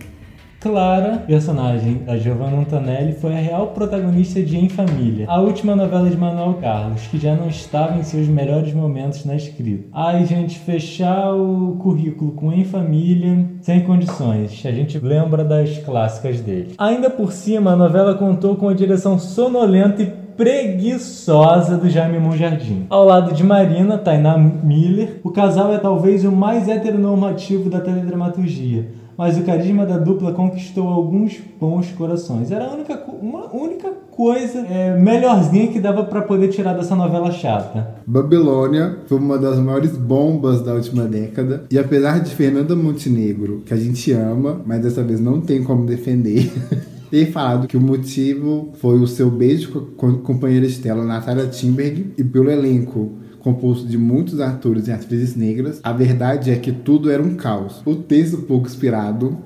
Clara, 0.59 1.19
personagem 1.27 1.99
da 2.05 2.17
Giovanna 2.17 2.59
Antonelli, 2.59 3.13
foi 3.13 3.35
a 3.35 3.39
real 3.39 3.69
protagonista 3.69 4.43
de 4.43 4.57
Em 4.57 4.69
Família, 4.69 5.27
a 5.29 5.39
última 5.41 5.77
novela 5.77 6.09
de 6.09 6.17
Manuel 6.17 6.55
Carlos, 6.55 7.03
que 7.09 7.19
já 7.19 7.35
não 7.35 7.49
estava 7.49 7.99
em 7.99 8.03
seus 8.03 8.27
melhores 8.27 8.73
momentos 8.73 9.25
na 9.27 9.35
escrita. 9.37 9.89
Ai, 9.93 10.25
gente, 10.25 10.59
fechar 10.59 11.35
o 11.35 11.77
currículo 11.79 12.33
com 12.33 12.53
Em 12.53 12.65
Família, 12.65 13.47
sem 13.61 13.83
condições. 13.83 14.65
A 14.65 14.73
gente 14.73 14.99
lembra 14.99 15.45
das 15.45 15.77
clássicas 15.79 16.41
dele. 16.41 16.75
Ainda 16.79 17.11
por 17.11 17.33
cima, 17.33 17.73
a 17.73 17.77
novela 17.77 18.15
contou 18.15 18.57
com 18.57 18.69
a 18.69 18.75
direção 18.75 19.19
sonolenta 19.19 20.03
e 20.03 20.27
preguiçosa 20.37 21.77
do 21.77 21.89
Jaime 21.89 22.19
Monjardim. 22.19 22.87
Ao 22.91 23.05
lado 23.05 23.35
de 23.35 23.43
Marina, 23.43 23.97
Tainá 23.97 24.37
Miller, 24.37 25.21
o 25.23 25.31
casal 25.31 25.73
é 25.73 25.79
talvez 25.79 26.25
o 26.25 26.33
mais 26.33 26.69
heteronormativo 26.69 27.71
da 27.71 27.81
teledramaturgia 27.81 29.06
mas 29.17 29.39
o 29.39 29.43
carisma 29.43 29.87
da 29.87 29.99
dupla 29.99 30.33
conquistou 30.33 30.89
alguns 30.89 31.41
bons 31.59 31.91
corações. 31.93 32.51
Era 32.51 32.67
a 32.67 32.75
única, 32.75 33.03
uma 33.21 33.55
única 33.55 33.91
coisa 34.11 34.61
é, 34.61 34.99
melhorzinha 34.99 35.69
que 35.69 35.81
dava 35.81 36.05
para 36.05 36.23
poder 36.23 36.49
tirar 36.49 36.75
dessa 36.75 36.95
novela 36.95 37.31
chata. 37.31 37.97
Babilônia 38.07 38.99
foi 39.07 39.19
uma 39.19 39.39
das 39.39 39.59
maiores 39.59 39.97
bombas 39.97 40.63
da 40.63 40.75
última 40.75 41.05
década 41.05 41.65
e 41.71 41.79
apesar 41.79 42.21
de 42.21 42.35
Fernanda 42.35 42.75
Montenegro, 42.75 43.63
que 43.65 43.75
a 43.75 43.77
gente 43.77 44.13
ama, 44.13 44.61
mas 44.65 44.83
dessa 44.83 45.03
vez 45.03 45.21
não 45.21 45.41
tem 45.41 45.63
como 45.63 45.87
defender. 45.87 46.51
ter 47.11 47.31
falado 47.31 47.69
que 47.69 47.77
o 47.77 47.81
motivo 47.81 48.71
foi 48.75 48.99
o 48.99 49.07
seu 49.07 49.31
beijo 49.31 49.93
com 49.97 50.09
a 50.09 50.19
companheira 50.19 50.67
Estela, 50.67 51.05
Natália 51.05 51.47
Timberg, 51.47 52.13
e 52.19 52.25
pelo 52.25 52.51
elenco 52.51 53.13
composto 53.47 53.87
de 53.87 53.97
muitos 53.97 54.41
atores 54.41 54.89
e 54.89 54.91
atrizes 54.91 55.37
negras, 55.37 55.79
a 55.81 55.93
verdade 55.93 56.51
é 56.51 56.57
que 56.57 56.73
tudo 56.73 57.09
era 57.09 57.23
um 57.23 57.37
caos. 57.37 57.81
O 57.87 57.95
texto 57.95 58.39
pouco 58.39 58.67
inspirado, 58.67 59.39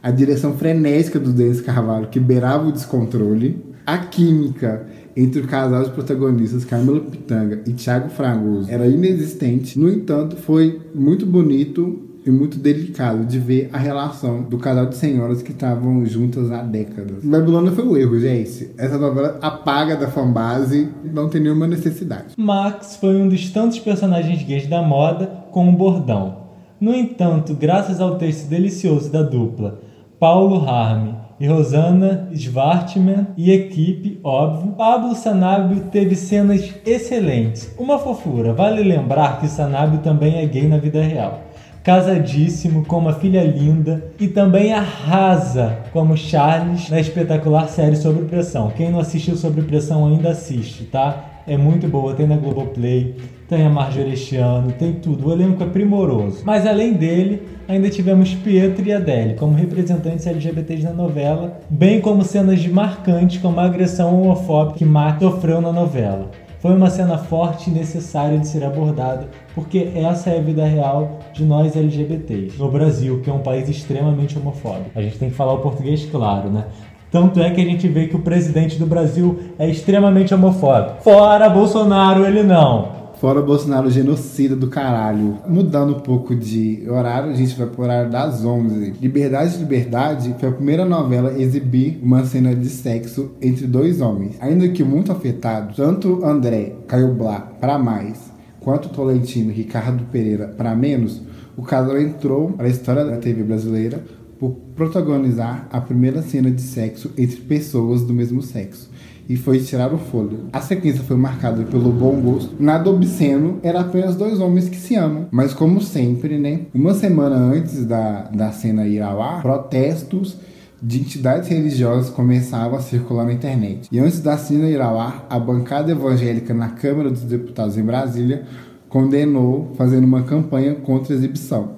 a 0.00 0.12
direção 0.12 0.56
frenética 0.56 1.18
do 1.18 1.32
Denis 1.32 1.60
Carvalho 1.60 2.06
que 2.06 2.20
beirava 2.20 2.68
o 2.68 2.72
descontrole, 2.72 3.58
a 3.84 3.98
química 3.98 4.86
entre 5.16 5.40
o 5.40 5.48
casal 5.48 5.82
de 5.82 5.90
protagonistas 5.90 6.64
Camila 6.64 7.00
Pitanga 7.00 7.60
e 7.66 7.72
Thiago 7.72 8.08
Fragoso 8.10 8.70
era 8.70 8.86
inexistente. 8.86 9.76
No 9.76 9.90
entanto, 9.90 10.36
foi 10.36 10.80
muito 10.94 11.26
bonito 11.26 12.09
e 12.24 12.30
muito 12.30 12.58
delicado 12.58 13.24
de 13.24 13.38
ver 13.38 13.70
a 13.72 13.78
relação 13.78 14.42
do 14.42 14.58
casal 14.58 14.86
de 14.86 14.96
senhoras 14.96 15.42
que 15.42 15.52
estavam 15.52 16.04
juntas 16.04 16.50
há 16.50 16.62
décadas. 16.62 17.24
Babilônia 17.24 17.72
foi 17.72 17.86
o 17.86 17.96
erro, 17.96 18.18
gente. 18.20 18.70
Essa 18.76 18.98
novela 18.98 19.38
apaga 19.40 19.96
da 19.96 20.08
fanbase 20.08 20.88
não 21.04 21.28
tem 21.28 21.40
nenhuma 21.40 21.66
necessidade. 21.66 22.34
Max 22.36 22.96
foi 22.96 23.16
um 23.16 23.28
dos 23.28 23.50
tantos 23.50 23.78
personagens 23.78 24.42
gays 24.42 24.66
da 24.66 24.82
moda 24.82 25.26
com 25.50 25.66
um 25.66 25.74
bordão. 25.74 26.40
No 26.80 26.94
entanto, 26.94 27.54
graças 27.54 28.00
ao 28.00 28.16
texto 28.16 28.48
delicioso 28.48 29.10
da 29.10 29.22
dupla 29.22 29.80
Paulo 30.18 30.68
Harme 30.68 31.14
e 31.38 31.46
Rosana 31.46 32.28
Schwartzman 32.34 33.28
e 33.36 33.50
equipe, 33.50 34.20
óbvio, 34.22 34.72
Pablo 34.72 35.14
Sanabio 35.14 35.84
teve 35.90 36.14
cenas 36.14 36.74
excelentes. 36.84 37.74
Uma 37.78 37.98
fofura, 37.98 38.52
vale 38.52 38.82
lembrar 38.82 39.40
que 39.40 39.48
Sanabio 39.48 40.00
também 40.00 40.36
é 40.36 40.46
gay 40.46 40.68
na 40.68 40.76
vida 40.76 41.00
real 41.00 41.49
casadíssimo, 41.82 42.84
com 42.84 42.98
uma 42.98 43.14
filha 43.14 43.42
linda 43.42 44.04
e 44.18 44.28
também 44.28 44.72
arrasa 44.72 45.78
como 45.92 46.16
Charles 46.16 46.88
na 46.90 47.00
espetacular 47.00 47.68
série 47.68 47.96
Sobre 47.96 48.24
Pressão. 48.24 48.70
Quem 48.76 48.90
não 48.90 49.00
assistiu 49.00 49.36
Sobre 49.36 49.62
Pressão 49.62 50.06
ainda 50.06 50.30
assiste, 50.30 50.84
tá? 50.84 51.24
É 51.46 51.56
muito 51.56 51.88
boa, 51.88 52.14
tem 52.14 52.26
na 52.26 52.36
Globoplay, 52.36 53.16
tem 53.48 53.66
a 53.66 53.70
Marjorie 53.70 54.16
Chiano, 54.16 54.72
tem 54.72 54.92
tudo. 54.92 55.26
O 55.26 55.32
elenco 55.32 55.62
é 55.62 55.66
primoroso. 55.66 56.42
Mas 56.44 56.66
além 56.66 56.92
dele, 56.92 57.42
ainda 57.66 57.88
tivemos 57.88 58.34
Pietro 58.34 58.86
e 58.86 58.92
Adele 58.92 59.34
como 59.34 59.54
representantes 59.54 60.26
LGBTs 60.26 60.84
na 60.84 60.92
novela, 60.92 61.58
bem 61.68 62.00
como 62.00 62.22
cenas 62.22 62.64
marcantes 62.66 63.40
como 63.40 63.58
a 63.58 63.64
agressão 63.64 64.20
homofóbica 64.22 64.78
que 64.78 64.84
Mark 64.84 65.20
sofreu 65.20 65.60
na 65.60 65.72
novela. 65.72 66.30
Foi 66.60 66.74
uma 66.74 66.90
cena 66.90 67.16
forte 67.16 67.70
e 67.70 67.72
necessária 67.72 68.38
de 68.38 68.46
ser 68.46 68.62
abordada, 68.62 69.28
porque 69.54 69.92
essa 69.94 70.28
é 70.28 70.38
a 70.38 70.42
vida 70.42 70.62
real 70.66 71.18
de 71.32 71.42
nós 71.42 71.74
LGBTs 71.74 72.58
no 72.58 72.70
Brasil, 72.70 73.22
que 73.22 73.30
é 73.30 73.32
um 73.32 73.38
país 73.38 73.66
extremamente 73.66 74.38
homofóbico. 74.38 74.90
A 74.94 75.00
gente 75.00 75.18
tem 75.18 75.30
que 75.30 75.36
falar 75.36 75.54
o 75.54 75.60
português 75.60 76.04
claro, 76.04 76.50
né? 76.50 76.66
Tanto 77.10 77.40
é 77.40 77.50
que 77.50 77.62
a 77.62 77.64
gente 77.64 77.88
vê 77.88 78.08
que 78.08 78.14
o 78.14 78.20
presidente 78.20 78.78
do 78.78 78.84
Brasil 78.84 79.40
é 79.58 79.68
extremamente 79.70 80.34
homofóbico. 80.34 81.02
Fora 81.02 81.48
Bolsonaro, 81.48 82.26
ele 82.26 82.42
não. 82.42 82.99
Fora 83.20 83.42
Bolsonaro 83.42 83.90
genocida 83.90 84.56
do 84.56 84.68
caralho. 84.68 85.40
Mudando 85.46 85.94
um 85.94 86.00
pouco 86.00 86.34
de 86.34 86.88
horário, 86.88 87.30
a 87.30 87.34
gente 87.34 87.54
vai 87.54 87.66
pro 87.66 87.82
horário 87.82 88.10
das 88.10 88.42
11. 88.42 88.94
Liberdade 88.98 89.58
Liberdade 89.58 90.34
foi 90.40 90.48
a 90.48 90.52
primeira 90.52 90.86
novela 90.86 91.28
a 91.28 91.38
exibir 91.38 92.00
uma 92.02 92.24
cena 92.24 92.54
de 92.54 92.70
sexo 92.70 93.32
entre 93.42 93.66
dois 93.66 94.00
homens. 94.00 94.36
Ainda 94.40 94.66
que 94.70 94.82
muito 94.82 95.12
afetado, 95.12 95.74
tanto 95.76 96.24
André 96.24 96.76
Caio 96.88 97.12
Blá 97.12 97.40
para 97.40 97.78
mais, 97.78 98.32
quanto 98.58 98.88
Tolentino 98.88 99.52
Ricardo 99.52 100.02
Pereira 100.10 100.48
para 100.56 100.74
menos, 100.74 101.20
o 101.58 101.62
casal 101.62 102.00
entrou 102.00 102.52
para 102.52 102.68
a 102.68 102.70
história 102.70 103.04
da 103.04 103.18
TV 103.18 103.42
brasileira 103.42 104.02
por 104.38 104.52
protagonizar 104.74 105.68
a 105.70 105.78
primeira 105.78 106.22
cena 106.22 106.50
de 106.50 106.62
sexo 106.62 107.10
entre 107.18 107.36
pessoas 107.42 108.00
do 108.00 108.14
mesmo 108.14 108.40
sexo 108.40 108.88
e 109.30 109.36
foi 109.36 109.60
tirar 109.60 109.94
o 109.94 109.98
fôlego. 109.98 110.48
A 110.52 110.60
sequência 110.60 111.04
foi 111.04 111.16
marcada 111.16 111.62
pelo 111.62 111.92
bom 111.92 112.20
gosto. 112.20 112.52
Nada 112.58 112.90
obsceno, 112.90 113.60
era 113.62 113.78
apenas 113.78 114.16
dois 114.16 114.40
homens 114.40 114.68
que 114.68 114.76
se 114.76 114.96
amam. 114.96 115.28
Mas 115.30 115.54
como 115.54 115.80
sempre, 115.80 116.36
né? 116.36 116.62
Uma 116.74 116.94
semana 116.94 117.36
antes 117.36 117.86
da, 117.86 118.22
da 118.22 118.50
cena 118.50 118.88
ir 118.88 119.00
ao 119.00 119.22
ar, 119.22 119.40
protestos 119.40 120.36
de 120.82 120.98
entidades 120.98 121.48
religiosas 121.48 122.10
começavam 122.10 122.76
a 122.76 122.82
circular 122.82 123.24
na 123.24 123.32
internet. 123.32 123.88
E 123.92 124.00
antes 124.00 124.18
da 124.18 124.36
cena 124.36 124.68
ir 124.68 124.80
ao 124.80 124.98
ar, 124.98 125.24
a 125.30 125.38
bancada 125.38 125.92
evangélica 125.92 126.52
na 126.52 126.70
Câmara 126.70 127.08
dos 127.08 127.22
Deputados 127.22 127.78
em 127.78 127.84
Brasília 127.84 128.42
condenou 128.88 129.70
fazendo 129.76 130.06
uma 130.06 130.24
campanha 130.24 130.74
contra 130.74 131.14
a 131.14 131.16
exibição, 131.16 131.76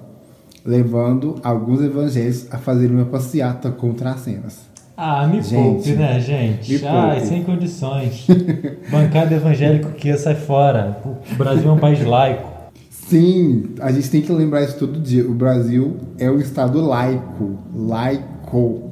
levando 0.65 1.35
alguns 1.43 1.81
evangélicos 1.81 2.47
a 2.49 2.57
fazerem 2.57 2.95
uma 2.95 3.05
passeata 3.05 3.69
contra 3.69 4.09
as 4.09 4.21
cenas. 4.21 4.72
Ah, 4.95 5.25
me 5.25 5.41
gente, 5.41 5.55
poupe, 5.55 5.91
né, 5.93 6.19
gente? 6.19 6.85
Ai, 6.85 7.19
sem 7.21 7.43
condições. 7.43 8.27
Bancada 8.91 9.33
evangélico 9.33 9.91
que 9.91 10.15
sai 10.15 10.35
fora. 10.35 11.01
O 11.03 11.35
Brasil 11.35 11.67
é 11.69 11.73
um 11.73 11.79
país 11.79 12.03
laico. 12.05 12.51
Sim, 12.91 13.71
a 13.81 13.91
gente 13.91 14.09
tem 14.09 14.21
que 14.21 14.31
lembrar 14.31 14.61
isso 14.61 14.77
todo 14.77 14.99
dia. 14.99 15.25
O 15.25 15.33
Brasil 15.33 15.97
é 16.19 16.29
um 16.29 16.39
estado 16.39 16.79
laico. 16.79 17.57
Laico. 17.73 18.91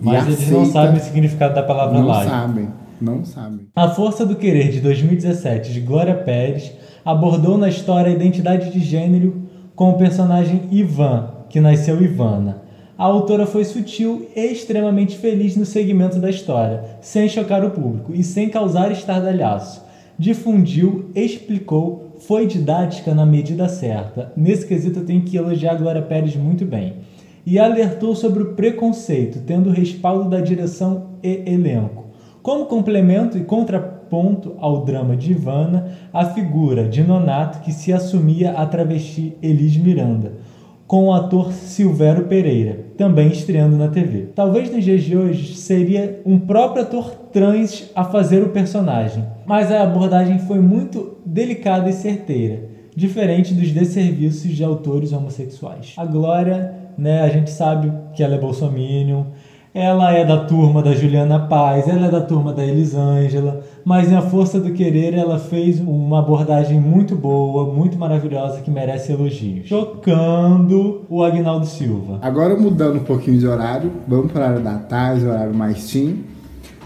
Mas 0.00 0.26
eles 0.26 0.38
aceita... 0.38 0.58
não 0.58 0.64
sabem 0.66 1.00
o 1.00 1.04
significado 1.04 1.54
da 1.54 1.62
palavra 1.64 1.98
não 1.98 2.06
laico. 2.06 2.30
Não 2.30 2.40
sabem, 2.40 2.68
não 3.00 3.24
sabem. 3.24 3.68
A 3.74 3.88
Força 3.88 4.24
do 4.24 4.36
Querer 4.36 4.70
de 4.70 4.80
2017, 4.80 5.72
de 5.72 5.80
Glória 5.80 6.14
Pérez, 6.14 6.72
abordou 7.04 7.58
na 7.58 7.68
história 7.68 8.10
a 8.10 8.14
identidade 8.14 8.70
de 8.70 8.80
gênero 8.80 9.42
com 9.74 9.90
o 9.90 9.98
personagem 9.98 10.68
Ivan, 10.70 11.30
que 11.50 11.60
nasceu 11.60 12.00
Ivana 12.00 12.69
a 13.00 13.04
autora 13.06 13.46
foi 13.46 13.64
sutil 13.64 14.28
e 14.36 14.44
extremamente 14.52 15.16
feliz 15.16 15.56
no 15.56 15.64
segmento 15.64 16.18
da 16.18 16.28
história, 16.28 16.84
sem 17.00 17.26
chocar 17.30 17.64
o 17.64 17.70
público 17.70 18.12
e 18.14 18.22
sem 18.22 18.50
causar 18.50 18.92
estardalhaço. 18.92 19.82
Difundiu, 20.18 21.08
explicou, 21.14 22.12
foi 22.18 22.46
didática 22.46 23.14
na 23.14 23.24
medida 23.24 23.70
certa. 23.70 24.30
Nesse 24.36 24.66
quesito 24.66 24.98
eu 24.98 25.06
tenho 25.06 25.22
que 25.22 25.34
elogiar 25.34 25.72
a 25.72 25.76
Glória 25.76 26.02
Pérez 26.02 26.36
muito 26.36 26.66
bem. 26.66 26.96
E 27.46 27.58
alertou 27.58 28.14
sobre 28.14 28.42
o 28.42 28.52
preconceito, 28.52 29.44
tendo 29.46 29.70
o 29.70 29.72
respaldo 29.72 30.28
da 30.28 30.42
direção 30.42 31.12
e 31.22 31.42
elenco. 31.46 32.04
Como 32.42 32.66
complemento 32.66 33.38
e 33.38 33.44
contraponto 33.44 34.56
ao 34.58 34.84
drama 34.84 35.16
de 35.16 35.32
Ivana, 35.32 35.90
a 36.12 36.26
figura 36.26 36.86
de 36.86 37.02
Nonato 37.02 37.60
que 37.60 37.72
se 37.72 37.94
assumia 37.94 38.50
a 38.50 38.66
travesti 38.66 39.38
Elis 39.40 39.74
Miranda 39.78 40.32
com 40.90 41.04
o 41.04 41.12
ator 41.12 41.52
Silvério 41.52 42.24
Pereira, 42.24 42.86
também 42.98 43.28
estreando 43.28 43.76
na 43.76 43.86
TV. 43.86 44.30
Talvez 44.34 44.72
nos 44.72 44.82
dias 44.82 45.04
de 45.04 45.16
hoje 45.16 45.54
seria 45.54 46.20
um 46.26 46.36
próprio 46.36 46.82
ator 46.82 47.12
trans 47.32 47.88
a 47.94 48.02
fazer 48.02 48.42
o 48.42 48.48
personagem, 48.48 49.24
mas 49.46 49.70
a 49.70 49.84
abordagem 49.84 50.40
foi 50.40 50.58
muito 50.58 51.18
delicada 51.24 51.88
e 51.88 51.92
certeira, 51.92 52.68
diferente 52.96 53.54
dos 53.54 53.70
desserviços 53.70 54.50
de 54.50 54.64
autores 54.64 55.12
homossexuais. 55.12 55.94
A 55.96 56.04
Glória, 56.04 56.74
né, 56.98 57.20
a 57.20 57.28
gente 57.28 57.52
sabe 57.52 57.92
que 58.12 58.24
ela 58.24 58.34
é 58.34 58.38
bolsominion, 58.40 59.26
Ela 59.72 60.12
é 60.12 60.24
da 60.24 60.46
turma 60.46 60.82
da 60.82 60.92
Juliana 60.92 61.38
Paz, 61.38 61.86
ela 61.86 62.06
é 62.06 62.10
da 62.10 62.20
turma 62.20 62.52
da 62.52 62.66
Elisângela, 62.66 63.60
mas 63.84 64.10
em 64.10 64.16
A 64.16 64.22
Força 64.22 64.58
do 64.58 64.72
Querer 64.72 65.14
ela 65.14 65.38
fez 65.38 65.78
uma 65.78 66.18
abordagem 66.18 66.80
muito 66.80 67.14
boa, 67.14 67.72
muito 67.72 67.96
maravilhosa, 67.96 68.62
que 68.62 68.70
merece 68.70 69.12
elogios. 69.12 69.68
Chocando 69.68 71.02
o 71.08 71.22
Agnaldo 71.22 71.66
Silva. 71.66 72.18
Agora 72.20 72.56
mudando 72.56 72.96
um 72.96 73.04
pouquinho 73.04 73.38
de 73.38 73.46
horário, 73.46 73.92
vamos 74.08 74.32
para 74.32 74.46
a 74.46 74.50
hora 74.50 74.60
da 74.60 74.76
tarde, 74.76 75.24
horário 75.24 75.54
mais 75.54 75.88
teen. 75.88 76.24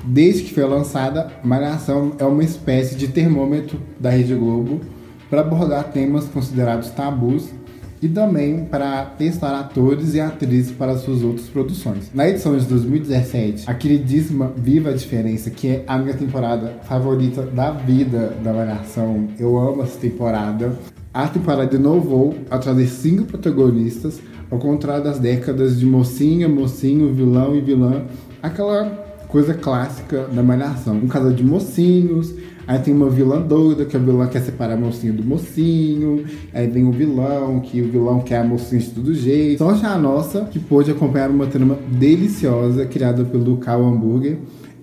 Desde 0.05 0.43
que 0.43 0.53
foi 0.53 0.65
lançada, 0.65 1.29
Malhação 1.43 2.13
é 2.19 2.25
uma 2.27 2.45
espécie 2.45 2.97
de 2.97 3.09
termômetro 3.09 3.79
da 3.99 4.11
Rede 4.11 4.35
Globo 4.35 4.83
para 5.31 5.41
abordar 5.41 5.85
temas 5.85 6.29
considerados 6.29 6.91
tabus 6.91 7.51
e 8.05 8.09
também 8.09 8.67
para 8.67 9.03
testar 9.07 9.59
atores 9.59 10.15
e 10.15 10.21
atrizes 10.21 10.71
para 10.71 10.99
suas 10.99 11.23
outras 11.23 11.47
produções. 11.47 12.11
Na 12.13 12.29
edição 12.29 12.55
de 12.55 12.67
2017, 12.67 13.65
a 13.67 13.73
queridíssima 13.73 14.53
Viva 14.55 14.91
a 14.91 14.93
Diferença, 14.93 15.49
que 15.49 15.69
é 15.69 15.85
a 15.87 15.97
minha 15.97 16.13
temporada 16.13 16.81
favorita 16.83 17.41
da 17.41 17.71
vida 17.71 18.37
da 18.45 18.53
Malhação, 18.53 19.29
eu 19.39 19.57
amo 19.57 19.83
essa 19.83 19.99
temporada. 19.99 20.79
A 21.15 21.27
temporada 21.29 21.75
inovou 21.75 22.35
ao 22.51 22.59
trazer 22.59 22.89
cinco 22.89 23.25
protagonistas, 23.25 24.21
ao 24.51 24.59
contrário 24.59 25.05
das 25.05 25.19
décadas 25.19 25.81
de 25.81 25.87
mocinha, 25.87 26.47
mocinho, 26.47 27.11
vilão 27.11 27.57
e 27.57 27.63
vilã, 27.63 28.03
aquela 28.43 28.85
coisa 29.29 29.55
clássica 29.55 30.29
da 30.29 30.43
malhação. 30.43 30.97
Um 30.97 31.09
casal 31.09 31.33
de 31.33 31.43
mocinhos, 31.43 32.35
aí 32.67 32.79
tem 32.79 32.95
uma 32.95 33.09
vilã 33.09 33.41
doida, 33.41 33.85
que 33.85 33.97
a 33.97 34.01
vilã 34.01 34.27
quer 34.27 34.41
separar 34.41 34.75
a 34.75 34.77
mocinha 34.77 35.13
do 35.13 35.25
mocinho, 35.25 36.25
aí 36.53 36.67
vem 36.67 36.85
o 36.85 36.93
vilão, 36.93 37.61
que 37.61 37.81
o 37.81 37.89
vilão 37.89 38.21
quer 38.21 38.39
a 38.39 38.45
mocinha 38.45 38.81
de 38.81 38.91
todo 38.91 39.15
jeito. 39.15 39.59
Só 39.59 39.75
já 39.75 39.95
a 39.95 39.99
nossa, 39.99 40.45
que 40.47 40.59
pôde 40.59 40.91
acompanhar 40.91 41.31
uma 41.31 41.47
trama 41.47 41.79
deliciosa 41.89 42.87
criada 42.87 43.25
pelo 43.25 43.57
Cal 43.59 43.85
Hamburger. 43.85 44.39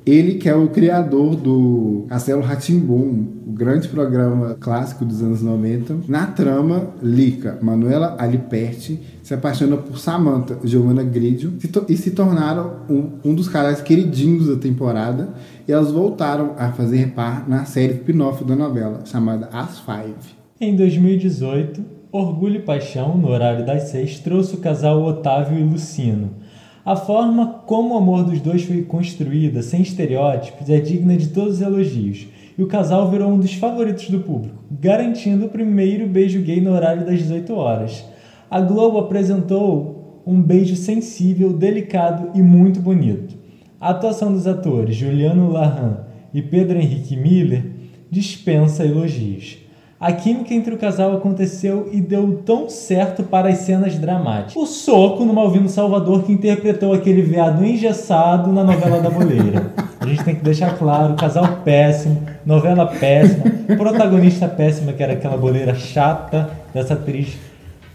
Ele 0.05 0.35
que 0.35 0.49
é 0.49 0.55
o 0.55 0.67
criador 0.67 1.35
do 1.35 2.05
Castelo 2.09 2.41
Ratimbum, 2.41 3.27
o 3.45 3.51
grande 3.51 3.87
programa 3.87 4.57
clássico 4.59 5.05
dos 5.05 5.21
anos 5.21 5.43
90. 5.43 5.97
Na 6.07 6.25
trama, 6.25 6.89
Lika, 7.03 7.59
Manuela 7.61 8.15
Aliperti, 8.17 8.99
se 9.21 9.33
apaixona 9.33 9.77
por 9.77 9.99
Samantha, 9.99 10.57
Giovanna 10.63 11.03
Gridio, 11.03 11.53
e 11.87 11.95
se 11.95 12.11
tornaram 12.11 12.77
um, 12.89 13.11
um 13.23 13.35
dos 13.35 13.47
caras 13.47 13.79
queridinhos 13.79 14.47
da 14.47 14.55
temporada. 14.55 15.35
E 15.67 15.71
elas 15.71 15.91
voltaram 15.91 16.55
a 16.57 16.71
fazer 16.71 17.11
par 17.11 17.47
na 17.47 17.65
série 17.65 17.93
spin-off 17.93 18.43
da 18.43 18.55
novela, 18.55 19.01
chamada 19.05 19.49
As 19.53 19.79
Five. 19.79 20.35
Em 20.59 20.75
2018, 20.75 21.79
Orgulho 22.11 22.55
e 22.55 22.63
Paixão, 22.63 23.15
no 23.17 23.29
horário 23.29 23.65
das 23.65 23.83
seis, 23.83 24.19
trouxe 24.19 24.55
o 24.55 24.59
casal 24.59 25.03
Otávio 25.03 25.59
e 25.59 25.63
Lucino 25.63 26.40
a 26.83 26.95
forma 26.95 27.61
como 27.65 27.93
o 27.93 27.97
amor 27.97 28.23
dos 28.23 28.41
dois 28.41 28.63
foi 28.63 28.81
construída, 28.81 29.61
sem 29.61 29.81
estereótipos, 29.81 30.69
é 30.69 30.79
digna 30.79 31.15
de 31.15 31.27
todos 31.27 31.55
os 31.55 31.61
elogios, 31.61 32.27
e 32.57 32.63
o 32.63 32.67
casal 32.67 33.09
virou 33.09 33.31
um 33.31 33.39
dos 33.39 33.53
favoritos 33.53 34.09
do 34.09 34.19
público, 34.19 34.63
garantindo 34.69 35.45
o 35.45 35.49
primeiro 35.49 36.07
beijo 36.07 36.41
gay 36.41 36.59
no 36.59 36.71
horário 36.71 37.05
das 37.05 37.19
18 37.19 37.53
horas. 37.53 38.03
A 38.49 38.59
Globo 38.59 38.97
apresentou 38.97 40.23
um 40.25 40.41
beijo 40.41 40.75
sensível, 40.75 41.53
delicado 41.53 42.31
e 42.37 42.41
muito 42.41 42.79
bonito. 42.79 43.35
A 43.79 43.89
atuação 43.89 44.31
dos 44.31 44.45
atores 44.45 44.95
Juliano 44.95 45.51
Larran 45.51 45.97
e 46.33 46.41
Pedro 46.41 46.79
Henrique 46.79 47.15
Miller 47.15 47.65
dispensa 48.09 48.85
elogios. 48.85 49.57
A 50.01 50.11
química 50.11 50.51
entre 50.51 50.73
o 50.73 50.79
casal 50.79 51.15
aconteceu 51.15 51.87
e 51.91 52.01
deu 52.01 52.41
tão 52.43 52.67
certo 52.67 53.21
para 53.21 53.49
as 53.49 53.59
cenas 53.59 53.99
dramáticas. 53.99 54.55
O 54.55 54.65
soco 54.65 55.23
no 55.23 55.31
Malvino 55.31 55.69
Salvador 55.69 56.23
que 56.23 56.31
interpretou 56.31 56.91
aquele 56.91 57.21
veado 57.21 57.63
engessado 57.63 58.51
na 58.51 58.63
novela 58.63 58.99
da 58.99 59.11
boleira. 59.11 59.71
A 59.99 60.07
gente 60.07 60.23
tem 60.23 60.33
que 60.33 60.43
deixar 60.43 60.75
claro, 60.75 61.13
casal 61.13 61.59
péssimo, 61.63 62.23
novela 62.43 62.87
péssima, 62.87 63.43
protagonista 63.77 64.47
péssima, 64.47 64.91
que 64.91 65.03
era 65.03 65.13
aquela 65.13 65.37
boleira 65.37 65.75
chata 65.75 66.49
dessa 66.73 66.95
atriz 66.95 67.37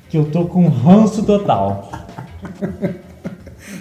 que 0.09 0.17
eu 0.17 0.27
tô 0.27 0.45
com 0.45 0.69
ranço 0.69 1.25
total. 1.25 1.91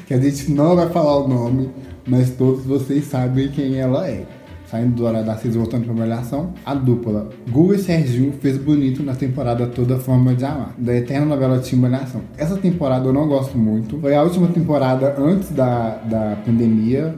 que 0.07 0.15
a 0.15 0.19
gente 0.19 0.51
não 0.51 0.75
vai 0.75 0.89
falar 0.89 1.17
o 1.17 1.27
nome, 1.27 1.69
mas 2.07 2.31
todos 2.31 2.65
vocês 2.65 3.05
sabem 3.05 3.49
quem 3.49 3.77
ela 3.77 4.09
é 4.09 4.23
saindo 4.67 4.95
do 4.95 5.05
horário 5.05 5.25
da 5.25 5.35
seis 5.37 5.55
voltando 5.55 5.85
pra 5.85 5.93
Malhação, 5.93 6.53
a 6.65 6.73
dupla 6.73 7.29
Guga 7.49 7.75
e 7.75 7.79
Serginho 7.79 8.33
fez 8.33 8.57
bonito 8.57 9.03
na 9.03 9.15
temporada 9.15 9.67
toda 9.67 9.97
Forma 9.97 10.33
de 10.33 10.43
Amar, 10.45 10.73
da 10.77 10.95
eterna 10.95 11.25
novela 11.25 11.59
Tim 11.59 11.77
Malhação. 11.77 12.21
Essa 12.37 12.57
temporada 12.57 13.07
eu 13.07 13.13
não 13.13 13.27
gosto 13.27 13.57
muito, 13.57 13.99
foi 13.99 14.15
a 14.15 14.23
última 14.23 14.47
temporada 14.47 15.15
antes 15.17 15.51
da, 15.51 15.97
da 15.97 16.37
pandemia, 16.45 17.15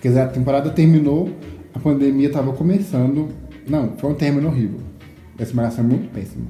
quer 0.00 0.08
dizer, 0.08 0.20
a 0.20 0.28
temporada 0.28 0.70
terminou, 0.70 1.30
a 1.74 1.78
pandemia 1.78 2.30
tava 2.30 2.52
começando, 2.52 3.28
não, 3.68 3.92
foi 3.98 4.10
um 4.10 4.14
término 4.14 4.48
horrível. 4.48 4.80
Essa 5.38 5.54
Malhação 5.54 5.84
é 5.84 5.88
muito 5.88 6.10
péssima. 6.12 6.46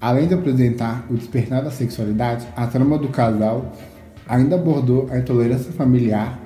Além 0.00 0.28
de 0.28 0.34
apresentar 0.34 1.06
o 1.10 1.14
despertar 1.14 1.64
da 1.64 1.70
sexualidade, 1.70 2.46
a 2.54 2.66
trama 2.66 2.98
do 2.98 3.08
casal 3.08 3.72
ainda 4.28 4.54
abordou 4.54 5.08
a 5.10 5.18
intolerância 5.18 5.72
familiar, 5.72 6.38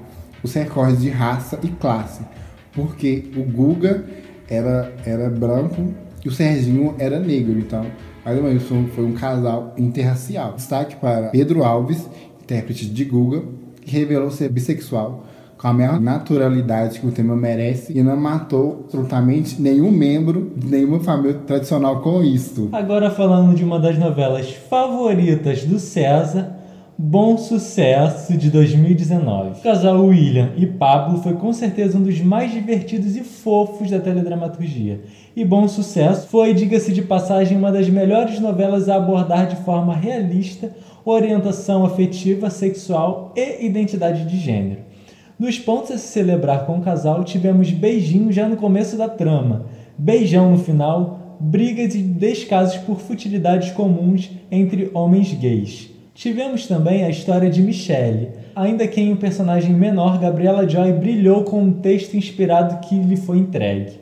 os 0.43 0.55
recordes 0.55 1.01
de 1.01 1.11
raça 1.11 1.59
e 1.63 1.69
classe, 1.69 2.23
porque 2.73 3.25
o 3.37 3.43
Guga 3.43 4.05
era, 4.49 4.93
era 5.05 5.29
branco 5.31 5.95
e 6.25 6.29
o 6.29 6.33
Serginho 6.33 6.95
era 6.99 7.19
negro. 7.19 7.59
Então, 7.59 7.87
uma 8.25 8.51
vez, 8.51 8.63
foi 8.63 9.05
um 9.05 9.13
casal 9.13 9.75
interracial. 9.79 10.53
Destaque 10.53 10.97
para 10.97 11.29
Pedro 11.29 11.65
Alves, 11.65 12.09
intérprete 12.43 12.87
de 12.87 13.05
Guga, 13.05 13.43
que 13.81 13.91
revelou 13.91 14.31
ser 14.31 14.51
bissexual 14.51 15.25
com 15.59 15.67
a 15.67 15.73
maior 15.73 16.01
naturalidade 16.01 17.01
que 17.01 17.07
o 17.07 17.11
tema 17.11 17.35
merece 17.35 17.93
e 17.97 18.03
não 18.03 18.17
matou 18.17 18.85
absolutamente 18.85 19.61
nenhum 19.61 19.91
membro 19.91 20.53
de 20.57 20.69
nenhuma 20.69 21.01
família 21.01 21.35
tradicional 21.47 22.01
com 22.01 22.23
isso. 22.23 22.69
Agora 22.73 23.11
falando 23.11 23.57
de 23.57 23.65
uma 23.65 23.81
das 23.81 23.99
novelas 23.99 24.53
favoritas 24.53 25.65
do 25.65 25.81
César, 25.81 26.58
Bom 27.01 27.39
Sucesso 27.39 28.37
de 28.37 28.51
2019. 28.51 29.61
O 29.61 29.63
casal 29.63 30.05
William 30.05 30.51
e 30.57 30.67
Pablo 30.67 31.23
foi 31.23 31.35
com 31.35 31.53
certeza 31.53 31.97
um 31.97 32.03
dos 32.03 32.21
mais 32.21 32.51
divertidos 32.51 33.15
e 33.15 33.21
fofos 33.21 33.89
da 33.89 34.01
teledramaturgia. 34.01 35.03
E 35.37 35.45
Bom 35.45 35.69
Sucesso 35.69 36.27
foi, 36.27 36.53
diga-se 36.53 36.93
de 36.93 37.03
passagem, 37.03 37.57
uma 37.57 37.71
das 37.71 37.89
melhores 37.89 38.41
novelas 38.41 38.89
a 38.89 38.97
abordar 38.97 39.47
de 39.47 39.55
forma 39.63 39.95
realista 39.95 40.75
orientação 41.05 41.85
afetiva, 41.85 42.51
sexual 42.51 43.33
e 43.37 43.65
identidade 43.65 44.25
de 44.25 44.37
gênero. 44.37 44.81
Nos 45.39 45.57
pontos 45.57 45.93
a 45.93 45.99
se 45.99 46.09
celebrar 46.09 46.67
com 46.67 46.79
o 46.79 46.83
casal, 46.83 47.23
tivemos 47.23 47.71
beijinho 47.71 48.33
já 48.33 48.49
no 48.49 48.57
começo 48.57 48.97
da 48.97 49.09
trama, 49.09 49.67
beijão 49.97 50.51
no 50.51 50.59
final, 50.59 51.39
brigas 51.39 51.95
e 51.95 51.99
descasos 51.99 52.79
por 52.79 52.99
futilidades 52.99 53.71
comuns 53.71 54.33
entre 54.51 54.91
homens 54.93 55.33
gays. 55.33 55.97
Tivemos 56.19 56.67
também 56.67 57.05
a 57.05 57.11
história 57.11 57.49
de 57.49 57.63
Michelle, 57.63 58.31
ainda 58.57 58.89
que 58.89 59.01
em 59.01 59.13
um 59.13 59.17
personagem 59.17 59.73
menor, 59.73 60.19
Gabriela 60.19 60.69
Joy 60.69 60.91
brilhou 60.95 61.45
com 61.45 61.63
um 61.63 61.73
texto 61.73 62.17
inspirado 62.17 62.85
que 62.89 62.97
lhe 62.97 63.17
foi 63.17 63.39
entregue. 63.39 63.93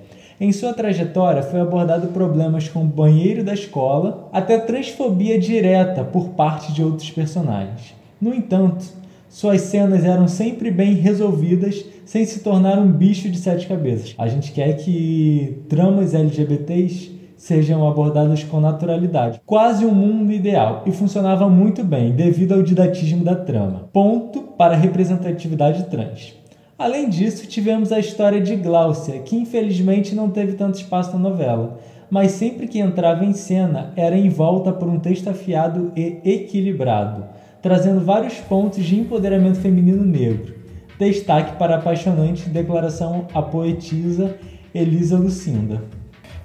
Em 0.41 0.51
sua 0.51 0.73
trajetória 0.73 1.43
foi 1.43 1.61
abordado 1.61 2.07
problemas 2.07 2.71
com 2.71 2.85
o 2.85 2.87
banheiro 2.87 3.45
da 3.45 3.53
escola, 3.53 4.31
até 4.33 4.57
transfobia 4.57 5.39
direta 5.39 6.05
por 6.05 6.31
parte 6.31 6.73
de 6.73 6.83
outros 6.83 7.11
personagens. 7.11 7.95
No 8.19 8.33
entanto, 8.33 8.87
suas 9.29 9.61
cenas 9.61 10.03
eram 10.03 10.27
sempre 10.27 10.71
bem 10.71 10.95
resolvidas, 10.95 11.85
sem 12.07 12.25
se 12.25 12.41
tornar 12.41 12.79
um 12.79 12.91
bicho 12.91 13.29
de 13.29 13.37
sete 13.37 13.67
cabeças. 13.67 14.15
A 14.17 14.27
gente 14.27 14.53
quer 14.53 14.75
que 14.79 15.59
tramas 15.69 16.15
LGBTs 16.15 17.16
sejam 17.37 17.87
abordadas 17.87 18.43
com 18.43 18.61
naturalidade. 18.61 19.41
Quase 19.45 19.85
um 19.85 19.95
mundo 19.95 20.33
ideal 20.33 20.83
e 20.87 20.91
funcionava 20.91 21.49
muito 21.49 21.85
bem 21.85 22.13
devido 22.13 22.55
ao 22.55 22.63
didatismo 22.63 23.23
da 23.23 23.37
trama. 23.37 23.89
Ponto 23.93 24.41
para 24.41 24.75
a 24.75 24.79
representatividade 24.79 25.85
trans. 25.85 26.35
Além 26.79 27.09
disso, 27.09 27.47
tivemos 27.47 27.93
a 27.93 27.99
história 27.99 28.41
de 28.41 28.57
Gláucia, 28.57 29.21
que 29.21 29.37
infelizmente 29.37 30.15
não 30.15 30.31
teve 30.31 30.55
tanto 30.55 30.79
espaço 30.79 31.13
na 31.13 31.31
novela, 31.31 31.79
mas 32.11 32.33
sempre 32.33 32.67
que 32.69 32.79
entrava 32.79 33.25
em 33.25 33.33
cena 33.33 33.93
era 33.97 34.17
envolta 34.17 34.73
por 34.73 34.89
um 34.89 34.99
texto 34.99 35.29
afiado 35.29 35.93
e 35.97 36.21
equilibrado, 36.25 37.25
trazendo 37.63 38.01
vários 38.01 38.35
pontos 38.35 38.85
de 38.85 38.99
empoderamento 38.99 39.59
feminino 39.59 40.05
negro. 40.05 40.55
Destaque 40.99 41.57
para 41.57 41.77
a 41.77 41.79
apaixonante 41.79 42.49
declaração 42.49 43.27
à 43.35 43.43
poetisa 43.43 44.37
Elisa 44.75 45.19
Lucinda. 45.19 45.83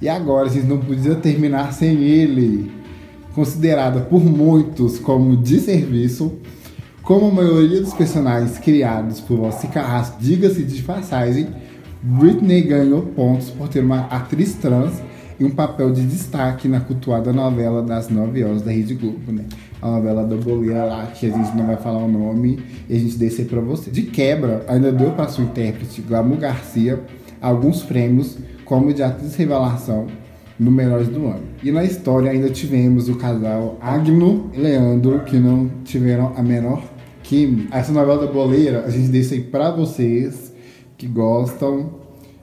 E 0.01 0.09
agora 0.09 0.47
a 0.47 0.51
gente 0.51 0.65
não 0.65 0.79
podia 0.79 1.15
terminar 1.15 1.73
sem 1.73 2.01
ele, 2.03 2.71
considerada 3.35 4.01
por 4.01 4.23
muitos 4.23 4.97
como 4.97 5.37
de 5.37 5.59
serviço, 5.59 6.33
como 7.03 7.27
a 7.27 7.31
maioria 7.31 7.81
dos 7.81 7.93
personagens 7.93 8.57
criados 8.57 9.19
por 9.19 9.39
Ossi 9.39 9.67
Carrasco, 9.67 10.17
diga-se 10.19 10.63
de 10.63 10.81
passagem, 10.81 11.47
Britney 12.01 12.61
ganhou 12.61 13.03
pontos 13.03 13.49
por 13.51 13.67
ter 13.67 13.83
uma 13.83 14.01
atriz 14.07 14.55
trans 14.55 15.01
e 15.39 15.43
um 15.43 15.51
papel 15.51 15.91
de 15.91 16.03
destaque 16.03 16.67
na 16.67 16.79
cultuada 16.79 17.31
novela 17.31 17.81
das 17.81 18.09
9 18.09 18.43
horas 18.43 18.61
da 18.61 18.71
Rede 18.71 18.95
Globo, 18.95 19.31
né? 19.31 19.45
a 19.81 19.89
novela 19.89 20.23
da 20.23 20.35
boleira 20.35 20.83
lá, 20.83 21.07
que 21.07 21.25
a 21.25 21.29
gente 21.29 21.57
não 21.57 21.65
vai 21.65 21.77
falar 21.77 21.97
o 21.97 22.07
nome, 22.07 22.59
e 22.87 22.95
a 22.95 22.99
gente 22.99 23.17
descer 23.17 23.47
pra 23.47 23.59
você. 23.59 23.89
De 23.89 24.03
quebra, 24.03 24.63
ainda 24.67 24.91
deu 24.91 25.11
pra 25.11 25.27
sua 25.27 25.43
intérprete, 25.43 26.01
Glamour 26.01 26.37
Garcia, 26.37 26.99
alguns 27.41 27.81
prêmios, 27.81 28.37
como 28.71 28.93
de 28.93 29.03
atriz 29.03 29.35
revelação, 29.35 30.07
no 30.57 30.71
Melhores 30.71 31.09
do 31.09 31.27
Ano. 31.27 31.43
E 31.61 31.73
na 31.73 31.83
história 31.83 32.31
ainda 32.31 32.49
tivemos 32.49 33.09
o 33.09 33.17
casal 33.17 33.77
Agno 33.81 34.49
e 34.53 34.59
Leandro, 34.61 35.25
que 35.25 35.35
não 35.35 35.69
tiveram 35.83 36.31
a 36.37 36.41
menor 36.41 36.81
química. 37.21 37.77
Essa 37.77 37.91
novela 37.91 38.25
da 38.25 38.31
boleira, 38.31 38.85
a 38.85 38.89
gente 38.89 39.09
deixa 39.09 39.35
aí 39.35 39.41
pra 39.41 39.71
vocês 39.71 40.55
que 40.97 41.05
gostam, 41.05 41.89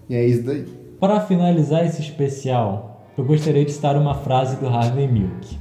e 0.07 0.15
é 0.15 0.27
isso 0.27 0.43
daí. 0.43 0.67
Para 1.01 1.19
finalizar 1.23 1.87
esse 1.87 2.03
especial, 2.03 3.11
eu 3.17 3.25
gostaria 3.25 3.65
de 3.65 3.73
citar 3.73 3.97
uma 3.97 4.15
frase 4.17 4.57
do 4.57 4.69
Harvey 4.69 5.09
Milk. 5.09 5.59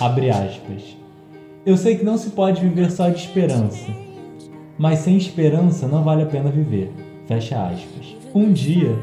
Abre 0.00 0.30
aspas. 0.30 0.96
Eu 1.64 1.76
sei 1.76 1.96
que 1.96 2.04
não 2.04 2.18
se 2.18 2.30
pode 2.30 2.60
viver 2.60 2.90
só 2.90 3.08
de 3.08 3.20
esperança, 3.20 3.86
mas 4.76 4.98
sem 4.98 5.16
esperança 5.16 5.86
não 5.86 6.02
vale 6.02 6.24
a 6.24 6.26
pena 6.26 6.50
viver. 6.50 6.92
Fecha 7.28 7.68
aspas. 7.68 8.16
Um 8.34 8.52
dia, 8.52 8.98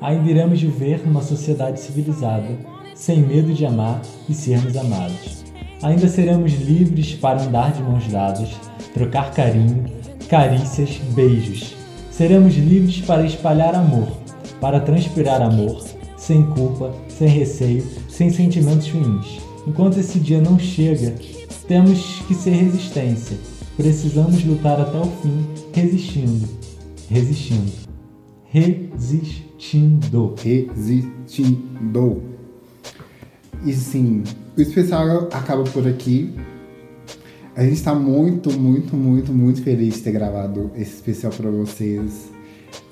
ainda 0.00 0.30
iremos 0.30 0.60
viver 0.60 1.06
numa 1.06 1.22
sociedade 1.22 1.80
civilizada, 1.80 2.48
sem 2.94 3.20
medo 3.20 3.52
de 3.52 3.66
amar 3.66 4.00
e 4.28 4.34
sermos 4.34 4.76
amados. 4.76 5.44
Ainda 5.82 6.08
seremos 6.08 6.52
livres 6.54 7.14
para 7.14 7.42
andar 7.42 7.72
de 7.72 7.82
mãos 7.82 8.06
dadas, 8.08 8.48
trocar 8.94 9.32
carinho, 9.32 9.84
carícias, 10.28 10.96
beijos. 11.14 11.74
Seremos 12.10 12.54
livres 12.54 13.00
para 13.00 13.26
espalhar 13.26 13.74
amor, 13.74 14.08
para 14.60 14.80
transpirar 14.80 15.42
amor, 15.42 15.84
sem 16.16 16.42
culpa, 16.42 16.94
sem 17.08 17.28
receio, 17.28 17.84
sem 18.08 18.30
sentimentos 18.30 18.88
ruins. 18.88 19.40
Enquanto 19.66 19.98
esse 19.98 20.18
dia 20.18 20.40
não 20.40 20.58
chega, 20.58 21.14
temos 21.66 22.20
que 22.26 22.34
ser 22.34 22.50
resistência. 22.52 23.36
Precisamos 23.76 24.44
lutar 24.44 24.80
até 24.80 24.96
o 24.96 25.10
fim, 25.20 25.46
resistindo. 25.72 26.48
Resistindo. 27.10 27.83
Resistindo. 28.54 30.36
Resistindo. 30.40 32.22
E 33.64 33.72
sim, 33.72 34.22
o 34.56 34.60
especial 34.60 35.28
acaba 35.32 35.64
por 35.64 35.88
aqui. 35.88 36.32
A 37.56 37.64
gente 37.64 37.74
está 37.74 37.92
muito, 37.96 38.52
muito, 38.52 38.94
muito, 38.94 39.32
muito 39.32 39.60
feliz 39.60 39.94
de 39.94 40.02
ter 40.02 40.12
gravado 40.12 40.70
esse 40.76 40.94
especial 40.94 41.32
para 41.32 41.50
vocês. 41.50 42.30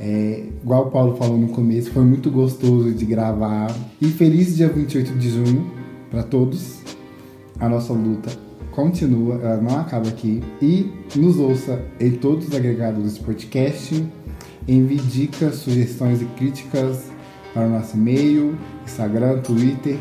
É, 0.01 0.47
igual 0.65 0.89
o 0.89 0.91
Paulo 0.91 1.15
falou 1.17 1.39
no 1.39 1.47
começo, 1.51 1.93
foi 1.93 2.03
muito 2.03 2.29
gostoso 2.29 2.91
de 2.93 3.05
gravar. 3.05 3.73
E 4.01 4.07
feliz 4.07 4.57
dia 4.57 4.69
28 4.69 5.13
de 5.13 5.31
junho 5.31 5.71
para 6.11 6.25
todos. 6.25 6.81
A 7.61 7.69
nossa 7.69 7.93
luta 7.93 8.37
continua, 8.73 9.37
ela 9.37 9.61
não 9.61 9.79
acaba 9.79 10.09
aqui. 10.09 10.43
E 10.61 10.91
nos 11.15 11.39
ouça 11.39 11.81
em 12.01 12.11
todos 12.11 12.49
os 12.49 12.55
agregados 12.55 13.05
desse 13.05 13.21
podcast. 13.21 14.05
Envie 14.69 14.99
dicas, 14.99 15.57
sugestões 15.57 16.23
e 16.23 16.25
críticas 16.25 17.11
para 17.53 17.67
o 17.67 17.71
nosso 17.71 17.97
e-mail, 17.97 18.57
Instagram, 18.85 19.41
Twitter. 19.41 19.99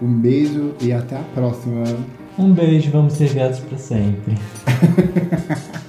Um 0.00 0.12
beijo 0.12 0.74
e 0.80 0.92
até 0.92 1.16
a 1.16 1.22
próxima. 1.34 1.84
Um 2.38 2.52
beijo, 2.52 2.90
vamos 2.90 3.14
ser 3.14 3.34
gratos 3.34 3.60
para 3.60 3.78
sempre. 3.78 4.34